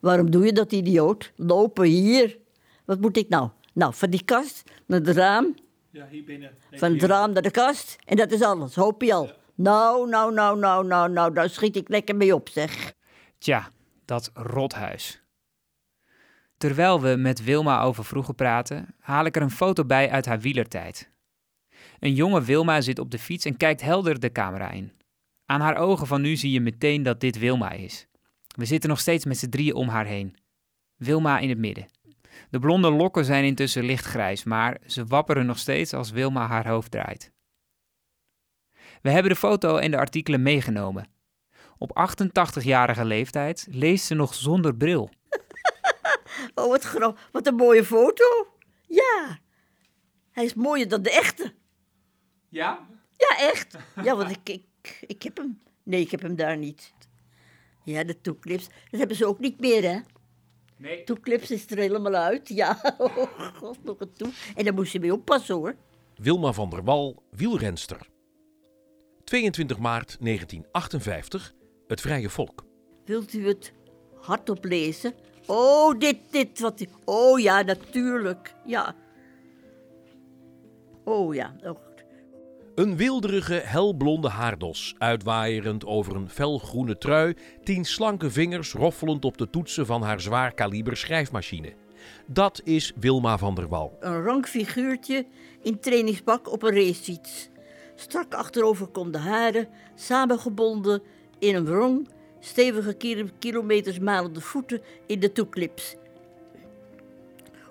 waarom 0.02 0.32
doe 0.32 0.46
je 0.46 0.54
dat, 0.54 0.72
idioot? 0.72 1.32
Lopen 1.36 1.86
hier. 1.86 2.38
Wat 2.86 3.00
moet 3.00 3.18
ik 3.18 3.30
nou? 3.30 3.50
Nou, 3.74 3.94
van 3.94 4.10
die 4.10 4.24
kast 4.24 4.64
naar 4.86 5.00
het 5.00 5.10
raam, 5.10 5.56
Ja, 5.92 6.08
hier 6.10 6.24
binnen. 6.24 6.52
van 6.72 6.94
het 6.94 7.04
raam 7.04 7.32
naar 7.32 7.42
de 7.42 7.52
kast 7.52 7.96
en 8.06 8.16
dat 8.16 8.32
is 8.32 8.42
alles. 8.42 8.76
Hoop 8.76 9.02
je 9.02 9.14
al. 9.14 9.30
Nou, 9.62 10.10
nou, 10.10 10.34
nou, 10.34 10.60
nou, 10.60 10.88
nou, 10.88 11.12
nou, 11.12 11.34
daar 11.34 11.50
schiet 11.50 11.76
ik 11.76 11.90
lekker 11.90 12.16
mee 12.16 12.36
op, 12.36 12.50
zeg. 12.50 12.94
Tja, 13.38 13.72
dat 14.06 14.32
rothuis. 14.34 15.24
Terwijl 16.58 17.02
we 17.02 17.16
met 17.16 17.44
Wilma 17.44 17.82
over 17.82 18.06
vroeger 18.06 18.34
praten, 18.34 18.96
haal 19.00 19.26
ik 19.26 19.36
er 19.36 19.42
een 19.42 19.52
foto 19.52 19.86
bij 19.86 20.10
uit 20.10 20.26
haar 20.26 20.40
wielertijd. 20.40 21.12
Een 22.00 22.14
jonge 22.14 22.42
Wilma 22.42 22.82
zit 22.82 23.00
op 23.00 23.12
de 23.12 23.20
fiets 23.20 23.46
en 23.46 23.58
kijkt 23.58 23.82
helder 23.82 24.20
de 24.20 24.32
camera 24.32 24.72
in. 24.72 24.92
Aan 25.46 25.62
haar 25.62 25.78
ogen 25.78 26.08
van 26.08 26.22
nu 26.22 26.36
zie 26.36 26.52
je 26.52 26.62
meteen 26.62 27.04
dat 27.04 27.20
dit 27.20 27.38
Wilma 27.38 27.72
is. 27.72 28.08
We 28.56 28.66
zitten 28.66 28.90
nog 28.90 29.00
steeds 29.00 29.26
met 29.26 29.38
z'n 29.38 29.50
drieën 29.50 29.76
om 29.76 29.88
haar 29.88 30.06
heen. 30.06 30.36
Wilma 30.96 31.40
in 31.40 31.50
het 31.50 31.58
midden. 31.58 31.88
De 32.50 32.60
blonde 32.60 32.92
lokken 32.92 33.26
zijn 33.26 33.44
intussen 33.44 33.84
lichtgrijs, 33.84 34.44
maar 34.44 34.78
ze 34.86 35.06
wapperen 35.06 35.46
nog 35.46 35.58
steeds 35.58 35.94
als 35.94 36.12
Wilma 36.12 36.48
haar 36.48 36.68
hoofd 36.68 36.92
draait. 36.92 37.32
We 39.02 39.10
hebben 39.10 39.32
de 39.32 39.38
foto 39.38 39.78
en 39.78 39.92
de 39.92 39.98
artikelen 39.98 40.42
meegenomen. 40.42 41.08
Op 41.78 42.10
88-jarige 42.18 43.06
leeftijd 43.06 43.68
leest 43.72 44.06
ze 44.06 44.14
nog 44.14 44.34
zonder 44.34 44.76
bril. 44.76 45.10
Oh, 46.56 46.68
wat, 46.68 46.84
gro- 46.84 47.16
wat 47.32 47.48
een 47.48 47.56
mooie 47.56 47.86
foto. 47.86 48.24
Ja, 48.88 49.40
hij 50.32 50.44
is 50.46 50.54
mooier 50.54 50.88
dan 50.88 51.02
de 51.02 51.12
echte. 51.12 51.54
Ja? 52.50 52.88
Ja, 53.18 53.38
echt. 53.38 53.78
Ja, 54.04 54.16
want 54.16 54.30
ik, 54.32 54.50
ik, 54.50 55.04
ik 55.08 55.24
heb 55.24 55.38
hem. 55.38 55.62
Nee, 55.84 56.02
ik 56.02 56.12
heb 56.12 56.22
hem 56.22 56.36
daar 56.36 56.58
niet. 56.58 56.94
Ja, 57.84 58.04
de 58.04 58.22
toeclips. 58.22 58.68
Dat 58.90 59.00
hebben 59.00 59.18
ze 59.18 59.26
ook 59.26 59.40
niet 59.40 59.60
meer, 59.60 59.84
hè? 59.92 60.00
Nee. 60.78 61.04
Toeclips 61.04 61.52
is 61.52 61.72
er 61.72 61.78
helemaal 61.78 62.16
uit. 62.16 62.50
Ja, 62.50 62.80
oh 62.98 63.16
god, 63.58 63.84
nog 63.84 64.00
een 64.00 64.14
toe. 64.14 64.32
En 64.56 64.64
daar 64.64 64.74
moest 64.74 64.92
je 64.92 65.00
mee 65.00 65.14
oppassen 65.14 65.56
hoor. 65.56 65.76
Wilma 66.16 66.52
van 66.54 66.70
der 66.70 66.84
Wal, 66.84 67.24
wielrenster. 67.32 68.08
22 69.30 69.78
maart 69.78 70.18
1958, 70.20 71.54
het 71.88 72.02
Vrije 72.02 72.30
Volk. 72.30 72.66
Wilt 73.06 73.34
u 73.34 73.48
het 73.48 73.74
hardop 74.22 74.66
lezen? 74.66 75.14
Oh, 75.46 76.00
dit, 76.00 76.18
dit, 76.30 76.60
wat. 76.60 76.86
Oh 77.06 77.40
ja, 77.40 77.62
natuurlijk. 77.62 78.54
Ja. 78.66 78.96
Oh 81.04 81.36
ja. 81.36 81.56
Oh. 81.64 81.78
Een 82.76 82.98
wilderige, 82.98 83.54
helblonde 83.54 84.30
haardos, 84.30 84.96
uitwaaierend 84.98 85.86
over 85.86 86.16
een 86.16 86.30
felgroene 86.30 86.98
trui, 86.98 87.36
tien 87.64 87.86
slanke 87.86 88.32
vingers 88.32 88.74
roffelend 88.74 89.26
op 89.26 89.38
de 89.38 89.50
toetsen 89.50 89.86
van 89.86 90.02
haar 90.02 90.22
zwaar 90.22 90.54
kaliber 90.54 90.98
schrijfmachine. 90.98 91.74
Dat 92.26 92.62
is 92.64 92.94
Wilma 92.96 93.38
van 93.38 93.56
der 93.56 93.68
Wal. 93.68 93.98
Een 94.00 94.24
rank 94.24 94.48
figuurtje 94.48 95.26
in 95.62 95.80
trainingspak 95.80 96.52
op 96.52 96.64
een 96.64 96.74
racefiets. 96.74 97.50
Strak 98.00 98.34
achterover 98.34 98.90
de 99.12 99.18
haren, 99.18 99.68
samengebonden 99.96 101.02
in 101.40 101.56
een 101.56 101.66
wrong, 101.66 102.08
stevige 102.40 102.94
kilo- 102.94 103.30
kilometers 103.40 104.00
malende 104.00 104.42
voeten 104.42 104.82
in 105.06 105.20
de 105.20 105.32
toeklips. 105.32 105.96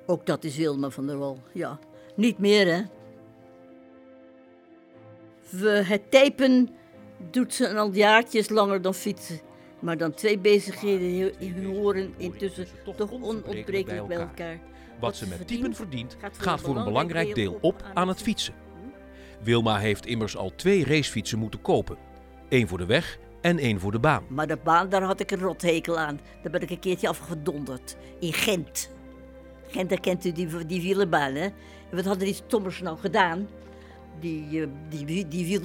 Ook 0.07 0.27
dat 0.27 0.45
is 0.45 0.57
Wilma 0.57 0.91
van 0.91 1.07
der 1.07 1.19
Wal, 1.19 1.39
ja. 1.53 1.79
Niet 2.17 2.39
meer, 2.39 2.67
hè? 2.75 2.83
We, 5.51 5.69
het 5.69 6.11
typen 6.11 6.69
doet 7.31 7.55
ze 7.55 7.75
al 7.77 7.93
jaartjes 7.93 8.49
langer 8.49 8.83
dan 8.83 8.95
fietsen. 8.95 9.41
Maar 9.79 9.97
dan 9.97 10.15
twee 10.15 10.39
bezigheden 10.39 11.35
he- 11.39 11.65
horen 11.67 12.15
intussen 12.17 12.67
toch 12.97 13.13
onontbrekelijk 13.13 14.07
bij 14.07 14.17
elkaar. 14.19 14.61
Wat 15.01 15.17
ze 15.17 15.29
met 15.29 15.47
typen 15.47 15.75
verdient, 15.75 16.17
gaat 16.39 16.61
voor 16.61 16.77
een 16.77 16.85
belangrijk 16.85 17.35
deel 17.35 17.59
op 17.61 17.83
aan 17.95 18.09
het 18.09 18.23
fietsen. 18.23 18.55
Wilma 19.43 19.79
heeft 19.79 20.07
immers 20.07 20.37
al 20.37 20.53
twee 20.57 20.85
racefietsen 20.85 21.39
moeten 21.39 21.63
kopen. 21.63 21.97
Eén 22.49 22.69
voor 22.69 22.79
de 22.79 22.87
weg 22.87 23.19
en 23.41 23.59
één 23.59 23.81
voor 23.81 23.93
de 23.93 23.99
baan. 23.99 24.25
Maar 24.29 24.47
de 24.47 24.57
baan, 24.57 24.89
daar 24.89 25.03
had 25.03 25.21
ik 25.21 25.31
een 25.31 25.41
rothekel 25.41 25.99
aan. 25.99 26.21
Daar 26.43 26.53
ben 26.53 26.61
ik 26.61 26.71
een 26.71 26.79
keertje 26.79 27.09
afgedonderd. 27.09 27.97
In 28.21 28.33
Gent. 28.33 28.91
Gent, 29.69 29.89
daar 29.89 30.01
kent 30.01 30.25
u 30.25 30.33
die, 30.33 30.67
die 30.67 30.83
wielerbaan, 30.83 31.35
hè? 31.35 31.45
En 31.91 31.97
wat 31.97 32.05
hadden 32.05 32.25
die 32.25 32.35
stommers 32.35 32.81
nou 32.81 32.99
gedaan? 32.99 33.49
Die, 34.21 34.63
eh, 34.63 34.69
die, 34.89 35.29
die, 35.29 35.61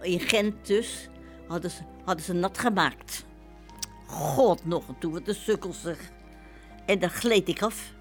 in 0.00 0.20
Gent 0.20 0.66
dus, 0.66 1.08
hadden 1.46 1.70
ze, 1.70 1.82
hadden 2.04 2.24
ze 2.24 2.32
nat 2.32 2.58
gemaakt. 2.58 3.24
God 4.06 4.66
nog 4.66 4.88
een 4.88 4.98
toe, 4.98 5.12
wat 5.12 5.28
een 5.28 5.34
sukkel 5.34 5.72
zeg. 5.72 5.98
En 6.86 6.98
daar 6.98 7.10
gleed 7.10 7.48
ik 7.48 7.62
af. 7.62 7.92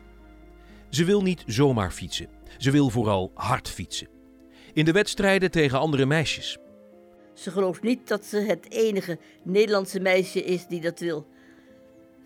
Ze 0.89 1.05
wil 1.05 1.21
niet 1.21 1.43
zomaar 1.45 1.91
fietsen. 1.91 2.29
Ze 2.57 2.71
wil 2.71 2.89
vooral 2.89 3.31
hard 3.33 3.69
fietsen. 3.69 4.07
In 4.73 4.85
de 4.85 4.91
wedstrijden 4.91 5.51
tegen 5.51 5.79
andere 5.79 6.05
meisjes. 6.05 6.57
Ze 7.33 7.51
gelooft 7.51 7.81
niet 7.81 8.07
dat 8.07 8.25
ze 8.25 8.37
het 8.37 8.71
enige 8.71 9.17
Nederlandse 9.43 9.99
meisje 9.99 10.43
is 10.43 10.67
die 10.67 10.81
dat 10.81 10.99
wil. 10.99 11.27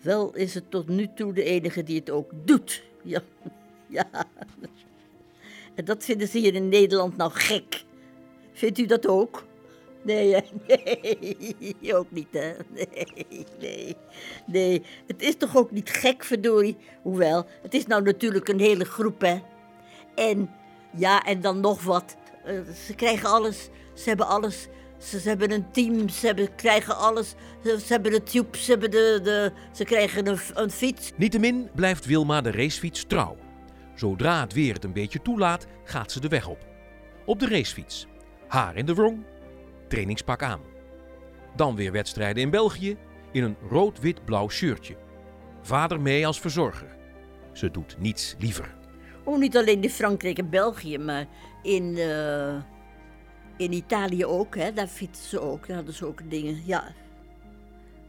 Wel 0.02 0.34
is 0.34 0.54
het 0.54 0.70
tot 0.70 0.88
nu 0.88 1.08
toe 1.14 1.32
de 1.32 1.42
enige 1.42 1.82
die 1.82 1.98
het 1.98 2.10
ook 2.10 2.30
doet. 2.44 2.82
Ja, 3.02 3.22
ja. 3.98 4.08
En 5.74 5.84
dat 5.84 6.04
vinden 6.04 6.28
ze 6.28 6.38
hier 6.38 6.54
in 6.54 6.68
Nederland 6.68 7.16
nou 7.16 7.30
gek. 7.32 7.84
Vindt 8.52 8.78
u 8.78 8.86
dat 8.86 9.06
ook? 9.06 9.46
Nee, 10.02 10.34
nee, 11.80 11.94
ook 11.96 12.10
niet, 12.10 12.28
hè? 12.30 12.52
Nee, 12.74 13.46
nee, 13.58 13.96
nee. 14.46 14.82
Het 15.06 15.22
is 15.22 15.36
toch 15.36 15.56
ook 15.56 15.70
niet 15.70 15.90
gek, 15.90 16.24
verdorie? 16.24 16.76
Hoewel, 17.02 17.46
het 17.62 17.74
is 17.74 17.86
nou 17.86 18.02
natuurlijk 18.02 18.48
een 18.48 18.60
hele 18.60 18.84
groep, 18.84 19.20
hè? 19.20 19.38
En 20.14 20.50
ja, 20.96 21.24
en 21.24 21.40
dan 21.40 21.60
nog 21.60 21.82
wat. 21.82 22.16
Eh, 22.48 22.54
ze 22.86 22.94
krijgen 22.94 23.28
alles. 23.28 23.68
Ze 23.94 24.08
hebben 24.08 24.26
alles. 24.26 24.68
Ze, 24.98 25.20
ze 25.20 25.28
hebben 25.28 25.50
een 25.50 25.70
team. 25.70 26.08
Ze 26.08 26.26
hebben, 26.26 26.54
krijgen 26.54 26.96
alles. 26.96 27.34
Ze, 27.64 27.84
hebben 27.88 28.12
de 28.12 28.22
tube. 28.22 28.58
Ze, 28.58 28.70
hebben 28.70 28.90
de, 28.90 29.20
de, 29.22 29.52
ze 29.72 29.84
krijgen 29.84 30.26
een, 30.26 30.38
een 30.54 30.70
fiets. 30.70 31.10
Niettemin 31.16 31.70
blijft 31.74 32.06
Wilma 32.06 32.40
de 32.40 32.50
racefiets 32.50 33.04
trouw. 33.04 33.36
Zodra 33.94 34.40
het 34.40 34.52
weer 34.52 34.74
het 34.74 34.84
een 34.84 34.92
beetje 34.92 35.22
toelaat, 35.22 35.66
gaat 35.84 36.12
ze 36.12 36.20
de 36.20 36.28
weg 36.28 36.48
op. 36.48 36.66
Op 37.24 37.38
de 37.38 37.48
racefiets. 37.48 38.06
Haar 38.48 38.76
in 38.76 38.86
de 38.86 38.94
wrong, 38.94 39.24
trainingspak 39.88 40.42
aan. 40.42 40.60
Dan 41.56 41.76
weer 41.76 41.92
wedstrijden 41.92 42.42
in 42.42 42.50
België 42.50 42.96
in 43.32 43.42
een 43.42 43.56
rood-wit-blauw 43.68 44.48
shirtje. 44.48 44.96
Vader 45.62 46.00
mee 46.00 46.26
als 46.26 46.40
verzorger. 46.40 46.96
Ze 47.52 47.70
doet 47.70 47.96
niets 47.98 48.34
liever. 48.38 48.77
Oh, 49.28 49.38
niet 49.38 49.56
alleen 49.56 49.82
in 49.82 49.90
Frankrijk 49.90 50.38
en 50.38 50.50
België, 50.50 50.98
maar 50.98 51.26
in, 51.62 51.96
eh, 51.96 52.54
in 53.56 53.72
Italië 53.72 54.24
ook. 54.24 54.56
Hè? 54.56 54.72
Daar 54.72 54.86
fietsen 54.86 55.28
ze 55.28 55.40
ook. 55.40 55.66
Daar 55.66 55.76
hadden 55.76 55.94
ze 55.94 56.06
ook 56.06 56.30
dingen. 56.30 56.62
Ja, 56.64 56.84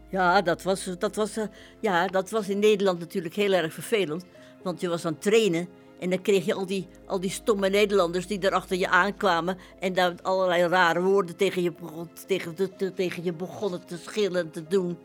ja, 0.10 0.42
dat, 0.42 0.64
was, 0.64 0.90
dat, 1.00 1.16
was, 1.16 1.38
eh, 1.38 1.44
ja 1.80 2.08
dat 2.08 2.30
was 2.30 2.50
in 2.50 2.60
Nederland 2.60 3.00
natuurlijk 3.00 3.36
heel 3.36 3.54
erg 3.54 3.74
vervelend. 3.74 4.26
Want 4.64 4.82
je 4.82 4.90
was 4.90 5.06
aan 5.06 5.14
het 5.14 5.22
trainen. 5.22 5.68
En 6.00 6.10
dan 6.10 6.22
kreeg 6.22 6.46
je 6.46 6.54
al 6.54 6.66
die, 6.66 6.88
al 7.06 7.20
die 7.20 7.30
stomme 7.30 7.70
Nederlanders 7.70 8.28
die 8.28 8.40
daar 8.40 8.52
achter 8.52 8.78
je 8.78 8.90
aankwamen. 8.90 9.58
En 9.80 9.94
daar 9.94 10.14
allerlei 10.22 10.68
rare 10.68 11.02
woorden 11.02 11.36
tegen 11.36 11.62
je, 11.62 11.72
begon, 11.72 12.10
tegen, 12.28 12.56
te- 12.56 12.76
te- 12.76 12.94
tegen 12.94 13.24
je 13.24 13.34
begonnen 13.34 13.86
te 13.86 13.98
schillen 13.98 14.42
en 14.42 14.52
te 14.52 14.64
doen. 14.68 14.98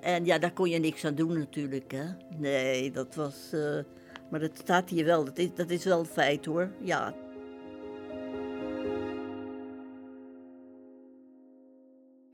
En 0.00 0.24
ja, 0.24 0.38
daar 0.38 0.52
kon 0.52 0.70
je 0.70 0.78
niks 0.78 1.04
aan 1.04 1.14
doen 1.14 1.38
natuurlijk. 1.38 1.92
Hè? 1.92 2.04
Nee, 2.38 2.90
dat 2.90 3.14
was. 3.14 3.34
eh, 3.52 3.78
maar 4.30 4.40
dat 4.40 4.58
staat 4.58 4.90
hier 4.90 5.04
wel. 5.04 5.24
Dat 5.24 5.38
is, 5.38 5.48
dat 5.54 5.70
is 5.70 5.84
wel 5.84 5.98
een 5.98 6.06
feit 6.06 6.44
hoor. 6.44 6.70
Ja. 6.82 7.14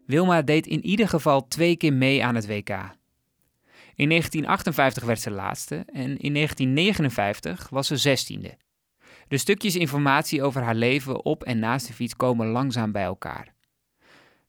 Wilma 0.06 0.42
deed 0.42 0.66
in 0.66 0.84
ieder 0.84 1.08
geval 1.08 1.48
twee 1.48 1.76
keer 1.76 1.92
mee 1.92 2.24
aan 2.24 2.34
het 2.34 2.46
WK. 2.46 2.70
In 3.94 4.08
1958 4.08 5.04
werd 5.04 5.20
ze 5.20 5.30
laatste 5.30 5.74
en 5.74 6.16
in 6.18 6.34
1959 6.34 7.68
was 7.68 7.86
ze 7.86 7.96
zestiende. 7.96 8.56
De 9.28 9.38
stukjes 9.38 9.76
informatie 9.76 10.42
over 10.42 10.62
haar 10.62 10.74
leven 10.74 11.24
op 11.24 11.44
en 11.44 11.58
naast 11.58 11.86
de 11.86 11.92
fiets 11.92 12.16
komen 12.16 12.46
langzaam 12.46 12.92
bij 12.92 13.02
elkaar. 13.02 13.54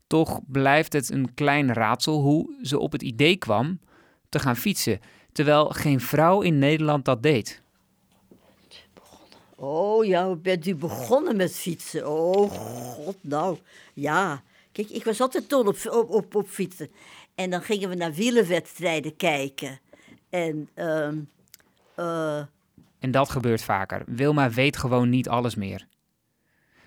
Toch 0.07 0.39
blijft 0.47 0.93
het 0.93 1.11
een 1.11 1.33
klein 1.33 1.73
raadsel 1.73 2.21
hoe 2.21 2.59
ze 2.61 2.79
op 2.79 2.91
het 2.91 3.01
idee 3.01 3.37
kwam 3.37 3.79
te 4.29 4.39
gaan 4.39 4.55
fietsen, 4.55 4.99
terwijl 5.37 5.69
geen 5.69 5.99
vrouw 5.99 6.41
in 6.41 6.59
Nederland 6.59 7.05
dat 7.05 7.23
deed. 7.23 7.61
Oh 9.55 10.05
ja, 10.05 10.35
bent 10.35 10.67
u 10.67 10.75
begonnen 10.75 11.35
met 11.35 11.55
fietsen? 11.55 12.09
Oh 12.09 12.51
god, 12.51 13.15
nou. 13.21 13.57
Ja. 13.93 14.41
Kijk, 14.71 14.89
ik 14.89 15.03
was 15.03 15.21
altijd 15.21 15.49
dol 15.49 15.65
op, 15.65 15.77
op, 15.89 16.09
op, 16.09 16.35
op 16.35 16.47
fietsen. 16.47 16.89
En 17.35 17.49
dan 17.49 17.61
gingen 17.61 17.89
we 17.89 17.95
naar 17.95 18.13
wielerwedstrijden 18.13 19.15
kijken. 19.15 19.79
En, 20.29 20.69
ehm 20.73 21.17
eh, 21.95 22.37
En 22.99 23.11
dat 23.11 23.29
gebeurt 23.29 23.61
vaker. 23.61 24.03
Wilma 24.05 24.49
weet 24.49 24.77
gewoon 24.77 25.09
niet 25.09 25.29
alles 25.29 25.55
meer. 25.55 25.87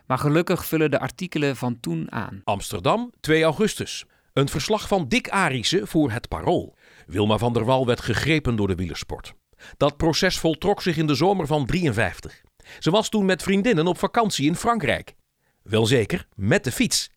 Maar 0.06 0.18
gelukkig 0.18 0.66
vullen 0.66 0.90
de 0.90 1.00
artikelen 1.00 1.56
van 1.56 1.80
toen 1.80 2.12
aan. 2.12 2.40
Amsterdam, 2.44 3.12
2 3.20 3.42
augustus. 3.42 4.04
Een 4.32 4.48
verslag 4.48 4.88
van 4.88 5.08
Dick 5.08 5.28
Arissen 5.28 5.88
voor 5.88 6.10
het 6.10 6.28
Parool. 6.28 6.74
Wilma 7.10 7.38
van 7.38 7.52
der 7.52 7.64
Wal 7.64 7.86
werd 7.86 8.00
gegrepen 8.00 8.56
door 8.56 8.66
de 8.66 8.74
wielersport. 8.74 9.34
Dat 9.76 9.96
proces 9.96 10.38
voltrok 10.38 10.82
zich 10.82 10.96
in 10.96 11.06
de 11.06 11.14
zomer 11.14 11.46
van 11.46 11.66
53. 11.66 12.42
Ze 12.78 12.90
was 12.90 13.08
toen 13.08 13.24
met 13.24 13.42
vriendinnen 13.42 13.86
op 13.86 13.98
vakantie 13.98 14.46
in 14.46 14.56
Frankrijk. 14.56 15.14
Welzeker, 15.62 16.26
met 16.34 16.64
de 16.64 16.72
fiets. 16.72 17.10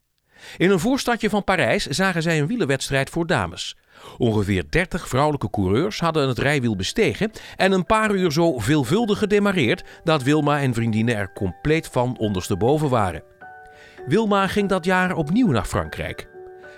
In 0.57 0.71
een 0.71 0.79
voorstadje 0.79 1.29
van 1.29 1.43
Parijs 1.43 1.85
zagen 1.85 2.21
zij 2.21 2.39
een 2.39 2.47
wielerwedstrijd 2.47 3.09
voor 3.09 3.27
dames. 3.27 3.77
Ongeveer 4.17 4.65
30 4.69 5.07
vrouwelijke 5.07 5.49
coureurs 5.49 5.99
hadden 5.99 6.27
het 6.27 6.37
rijwiel 6.37 6.75
bestegen 6.75 7.31
en 7.55 7.71
een 7.71 7.85
paar 7.85 8.11
uur 8.11 8.31
zo 8.31 8.59
veelvuldig 8.59 9.17
gedemareerd 9.17 9.83
dat 10.03 10.23
Wilma 10.23 10.59
en 10.61 10.73
vriendinnen 10.73 11.15
er 11.15 11.33
compleet 11.33 11.87
van 11.87 12.17
ondersteboven 12.17 12.89
waren. 12.89 13.23
Wilma 14.05 14.47
ging 14.47 14.69
dat 14.69 14.85
jaar 14.85 15.15
opnieuw 15.15 15.51
naar 15.51 15.65
Frankrijk. 15.65 16.32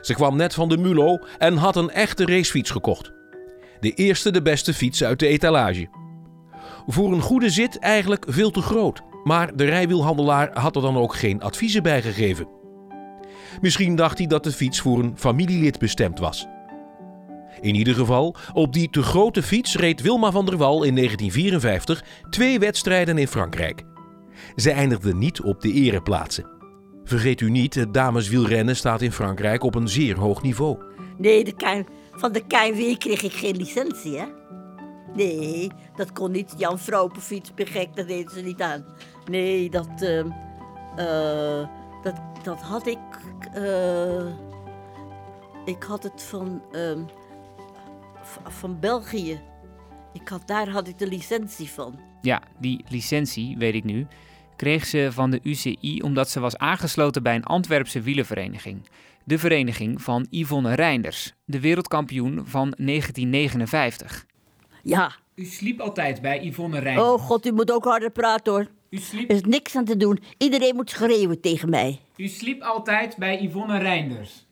Ze 0.06 0.14
kwam 0.14 0.36
net 0.36 0.54
van 0.54 0.70
de 0.70 0.78
Mulot 0.78 1.28
en 1.38 1.58
had 1.58 1.76
een 1.76 1.90
echte 1.90 2.26
racefiets 2.26 2.70
gekocht. 2.70 3.12
De 3.80 3.92
eerste 3.92 4.32
de 4.32 4.42
beste 4.42 4.74
fiets 4.74 5.04
uit 5.04 5.20
de 5.20 5.28
etalage. 5.28 5.88
Voor 6.88 7.14
een 7.14 7.22
goede 7.22 7.50
zit 7.50 7.80
eigenlijk 7.80 8.26
veel 8.28 8.52
te 8.52 8.62
groot, 8.62 9.02
maar 9.24 9.56
de 9.56 9.66
rijwielhandelaar 9.66 10.60
had 10.60 10.76
er 10.76 10.82
dan 10.82 10.98
ook 10.98 11.16
geen 11.16 11.42
adviezen 11.42 11.84
bij 11.84 12.02
gegeven. 12.02 12.48
Misschien 13.62 13.96
dacht 13.96 14.18
hij 14.18 14.28
dat 14.28 14.44
de 14.44 14.52
fiets 14.52 14.80
voor 14.80 15.00
een 15.00 15.14
familielid 15.18 15.80
bestemd 15.80 16.20
was. 16.20 16.48
In 17.62 17.76
ieder 17.76 17.96
geval, 17.96 18.36
op 18.54 18.74
die 18.74 18.90
te 18.90 19.04
grote 19.04 19.44
fiets 19.44 19.76
reed 19.76 20.02
Wilma 20.02 20.32
van 20.32 20.46
der 20.46 20.58
Wal 20.58 20.84
in 20.84 20.96
1954 20.96 22.04
twee 22.30 22.60
wedstrijden 22.60 23.18
in 23.18 23.28
Frankrijk. 23.28 23.84
Ze 24.56 24.72
eindigde 24.72 25.16
niet 25.16 25.42
op 25.42 25.62
de 25.62 25.72
ereplaatsen. 25.72 26.55
Vergeet 27.06 27.42
u 27.42 27.50
niet, 27.50 27.74
het 27.76 27.94
dameswielrennen 27.94 28.76
staat 28.76 29.02
in 29.02 29.12
Frankrijk 29.12 29.64
op 29.64 29.76
een 29.76 29.88
zeer 29.88 30.18
hoog 30.18 30.42
niveau. 30.42 30.78
nee, 31.18 31.44
de 31.44 31.54
KN 31.54 31.86
van 32.12 32.32
de 32.32 32.40
KNW 32.48 32.98
kreeg 32.98 33.24
ik 33.24 33.34
geen 33.34 33.56
licentie, 33.56 34.18
hè? 34.18 34.26
Nee, 35.16 35.70
dat 35.96 36.12
kon 36.12 36.32
niet. 36.32 36.54
Jan 36.58 36.80
Vrouwenfiets, 36.80 37.54
ben 37.54 37.68
gek, 37.68 37.96
dat 37.96 38.08
deden 38.08 38.32
ze 38.32 38.42
niet 38.42 38.62
aan. 38.62 38.86
Nee, 39.30 39.70
dat, 39.70 39.88
ehm, 40.02 40.30
eh, 40.96 41.68
dat, 42.04 42.16
dat 42.44 42.62
had 42.62 42.88
ik. 42.88 42.98
eh, 43.54 44.26
ik 45.66 45.84
had 45.84 46.04
het 46.04 46.24
van, 46.24 46.62
ehm, 46.72 47.00
van 48.44 48.80
België. 48.80 49.40
Ik 50.14 50.28
had, 50.28 50.48
daar 50.48 50.70
had 50.70 50.88
ik 50.88 51.00
de 51.00 51.08
licentie 51.08 51.70
van. 51.70 52.00
Ja, 52.22 52.42
die 52.60 52.86
licentie, 52.90 53.58
weet 53.58 53.74
ik 53.74 53.84
nu, 53.84 54.08
kreeg 54.56 54.86
ze 54.86 55.08
van 55.12 55.32
de 55.32 55.40
UCI 55.44 56.02
omdat 56.02 56.30
ze 56.30 56.40
was 56.40 56.58
aangesloten 56.58 57.24
bij 57.24 57.36
een 57.36 57.44
Antwerpse 57.44 58.02
wielervereniging. 58.02 58.82
De 59.24 59.38
vereniging 59.38 60.02
van 60.02 60.28
Yvonne 60.30 60.74
Reinders, 60.74 61.34
de 61.46 61.60
wereldkampioen 61.60 62.42
van 62.46 62.74
1959. 62.78 64.26
Ja. 64.84 65.16
U 65.36 65.46
sliep 65.46 65.80
altijd 65.80 66.22
bij 66.22 66.46
Yvonne 66.46 66.80
Reinders. 66.80 67.08
Oh 67.08 67.20
god, 67.22 67.46
u 67.46 67.52
moet 67.52 67.72
ook 67.72 67.84
harder 67.84 68.12
praten 68.12 68.54
hoor. 68.54 68.68
U, 68.90 68.98
sliep, 68.98 69.30
Er 69.30 69.36
is 69.36 69.42
niks 69.42 69.76
aan 69.76 69.86
te 69.86 69.98
doen. 69.98 70.20
Iedereen 70.38 70.76
moet 70.76 70.90
schreeuwen 70.90 71.42
tegen 71.42 71.70
mij. 71.70 72.00
u 72.18 72.28
sliep 72.28 72.62
altijd 72.62 73.18
bij 73.18 73.42
Yvonne 73.42 73.78
Reinders. 73.78 74.46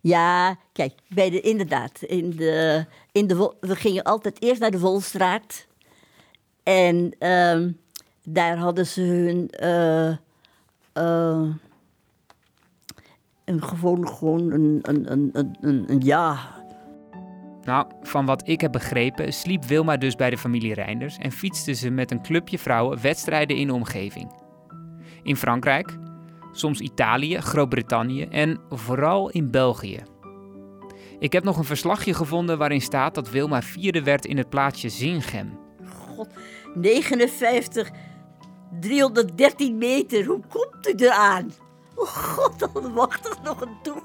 Ja, 0.00 0.58
kijk, 0.72 0.92
bij 1.08 1.30
de, 1.30 1.40
inderdaad. 1.40 2.02
In 2.02 2.30
de, 2.30 2.86
in 3.12 3.26
de, 3.26 3.54
we 3.60 3.76
gingen 3.76 4.02
altijd 4.02 4.42
eerst 4.42 4.60
naar 4.60 4.70
de 4.70 4.78
Volstraat. 4.78 5.66
En 6.62 7.14
ehm, 7.18 7.70
daar 8.24 8.56
hadden 8.56 8.86
ze 8.86 9.00
hun. 9.02 9.50
eh, 9.50 10.08
eh, 10.92 11.48
een 13.44 13.62
gewoon, 13.62 14.08
gewoon 14.08 14.50
een, 14.52 14.78
een, 14.82 15.12
een, 15.12 15.30
een, 15.32 15.56
een, 15.60 15.84
een- 15.90 16.00
ja. 16.00 16.36
Nou, 17.62 17.86
van 18.02 18.26
wat 18.26 18.48
ik 18.48 18.60
heb 18.60 18.72
begrepen, 18.72 19.32
sliep 19.32 19.64
Wilma 19.64 19.96
dus 19.96 20.14
bij 20.16 20.30
de 20.30 20.38
familie 20.38 20.74
Reinders 20.74 21.18
en 21.18 21.32
fietste 21.32 21.72
ze 21.72 21.90
met 21.90 22.10
een 22.10 22.22
clubje 22.22 22.58
vrouwen 22.58 23.00
wedstrijden 23.02 23.56
in 23.56 23.66
de 23.66 23.72
omgeving. 23.72 24.32
In 25.22 25.36
Frankrijk, 25.36 25.98
soms 26.52 26.80
Italië, 26.80 27.40
Groot-Brittannië 27.40 28.22
en 28.22 28.60
vooral 28.70 29.30
in 29.30 29.50
België. 29.50 29.98
Ik 31.18 31.32
heb 31.32 31.44
nog 31.44 31.56
een 31.58 31.64
verslagje 31.64 32.14
gevonden 32.14 32.58
waarin 32.58 32.80
staat 32.80 33.14
dat 33.14 33.30
Wilma 33.30 33.62
vierde 33.62 34.02
werd 34.02 34.24
in 34.26 34.36
het 34.36 34.48
plaatsje 34.48 34.88
Zingem. 34.88 35.58
God, 35.88 36.28
59, 36.74 37.90
313 38.80 39.78
meter. 39.78 40.24
Hoe 40.24 40.40
komt 40.48 40.88
u 40.88 41.04
eraan? 41.04 41.52
Oh 41.94 42.06
god, 42.06 42.58
dan 42.58 42.92
wacht 42.92 43.26
er 43.28 43.36
nog 43.42 43.60
een 43.60 43.76
toe. 43.82 44.02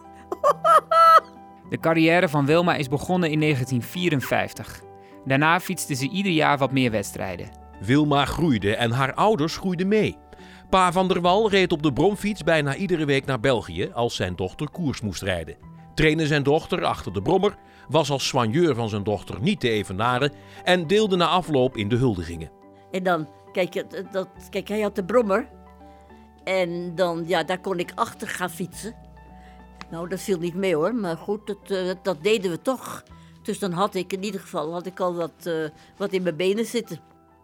De 1.70 1.80
carrière 1.80 2.30
van 2.30 2.46
Wilma 2.46 2.76
is 2.76 2.88
begonnen 2.88 3.32
in 3.32 3.40
1954. 3.40 4.82
Daarna 5.26 5.60
fietste 5.60 5.94
ze 5.94 6.10
ieder 6.10 6.32
jaar 6.32 6.58
wat 6.58 6.72
meer 6.72 6.92
wedstrijden. 6.92 7.50
Wilma 7.82 8.26
groeide 8.26 8.76
en 8.76 8.92
haar 8.92 9.14
ouders 9.14 9.58
groeiden 9.58 9.88
mee. 9.88 10.18
Pa 10.70 10.92
van 10.92 11.08
der 11.08 11.22
Wal 11.22 11.50
reed 11.50 11.72
op 11.72 11.84
de 11.84 11.94
bromfiets 11.94 12.44
bijna 12.44 12.76
iedere 12.76 13.06
week 13.06 13.26
naar 13.26 13.40
België 13.40 13.92
als 13.94 14.16
zijn 14.16 14.36
dochter 14.36 14.70
koers 14.70 15.02
moest 15.02 15.22
rijden. 15.22 15.56
Trainde 15.94 16.28
zijn 16.28 16.44
dochter 16.44 16.84
achter 16.86 17.14
de 17.14 17.22
brommer, 17.22 17.58
was 17.88 18.10
als 18.10 18.28
soigneur 18.28 18.76
van 18.76 18.90
zijn 18.90 19.04
dochter 19.04 19.38
niet 19.42 19.60
te 19.60 19.70
evenaren 19.70 20.32
en 20.64 20.88
deelde 20.88 21.16
na 21.16 21.28
afloop 21.28 21.78
in 21.78 21.90
de 21.90 21.96
huldigingen. 21.96 22.52
En 22.92 23.04
dan, 23.04 23.28
kijk, 23.52 23.86
dat, 24.12 24.28
kijk, 24.50 24.68
hij 24.68 24.82
had 24.82 24.96
de 24.96 25.06
brommer. 25.06 25.50
En 26.44 26.96
dan, 26.96 27.24
ja, 27.28 27.44
daar 27.44 27.60
kon 27.60 27.80
ik 27.80 27.92
achter 27.96 28.28
gaan 28.28 28.50
fietsen. 28.50 28.96
Nou, 29.92 30.10
dat 30.10 30.20
viel 30.22 30.40
niet 30.40 30.56
mee 30.56 30.76
hoor, 30.76 30.96
maar 30.96 31.18
goed, 31.18 31.48
dat, 31.48 31.72
eh, 31.72 31.92
dat 32.04 32.24
deden 32.24 32.52
we 32.52 32.62
toch. 32.62 33.04
Dus 33.44 33.60
dan 33.60 33.72
had 33.72 33.96
ik 33.96 34.14
in 34.14 34.24
ieder 34.24 34.42
geval 34.42 34.74
had 34.74 34.86
ik 34.86 35.00
al 35.00 35.16
wat, 35.16 35.46
eh, 35.46 35.54
wat 35.98 36.14
in 36.14 36.24
mijn 36.24 36.36
benen 36.36 36.66
zitten. 36.66 37.00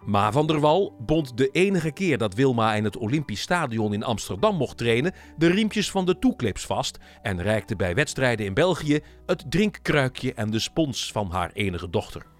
Ma 0.05 0.31
van 0.31 0.47
der 0.47 0.59
Wal 0.59 0.95
bond 0.99 1.37
de 1.37 1.49
enige 1.51 1.91
keer 1.91 2.17
dat 2.17 2.33
Wilma 2.33 2.73
in 2.73 2.83
het 2.83 2.97
Olympisch 2.97 3.41
Stadion 3.41 3.93
in 3.93 4.03
Amsterdam 4.03 4.55
mocht 4.55 4.77
trainen 4.77 5.13
de 5.37 5.47
riempjes 5.47 5.91
van 5.91 6.05
de 6.05 6.19
toeclips 6.19 6.65
vast 6.65 6.97
en 7.21 7.41
reikte 7.41 7.75
bij 7.75 7.95
wedstrijden 7.95 8.45
in 8.45 8.53
België 8.53 8.99
het 9.25 9.45
drinkkruikje 9.49 10.33
en 10.33 10.49
de 10.49 10.59
spons 10.59 11.11
van 11.11 11.31
haar 11.31 11.51
enige 11.53 11.89
dochter. 11.89 12.34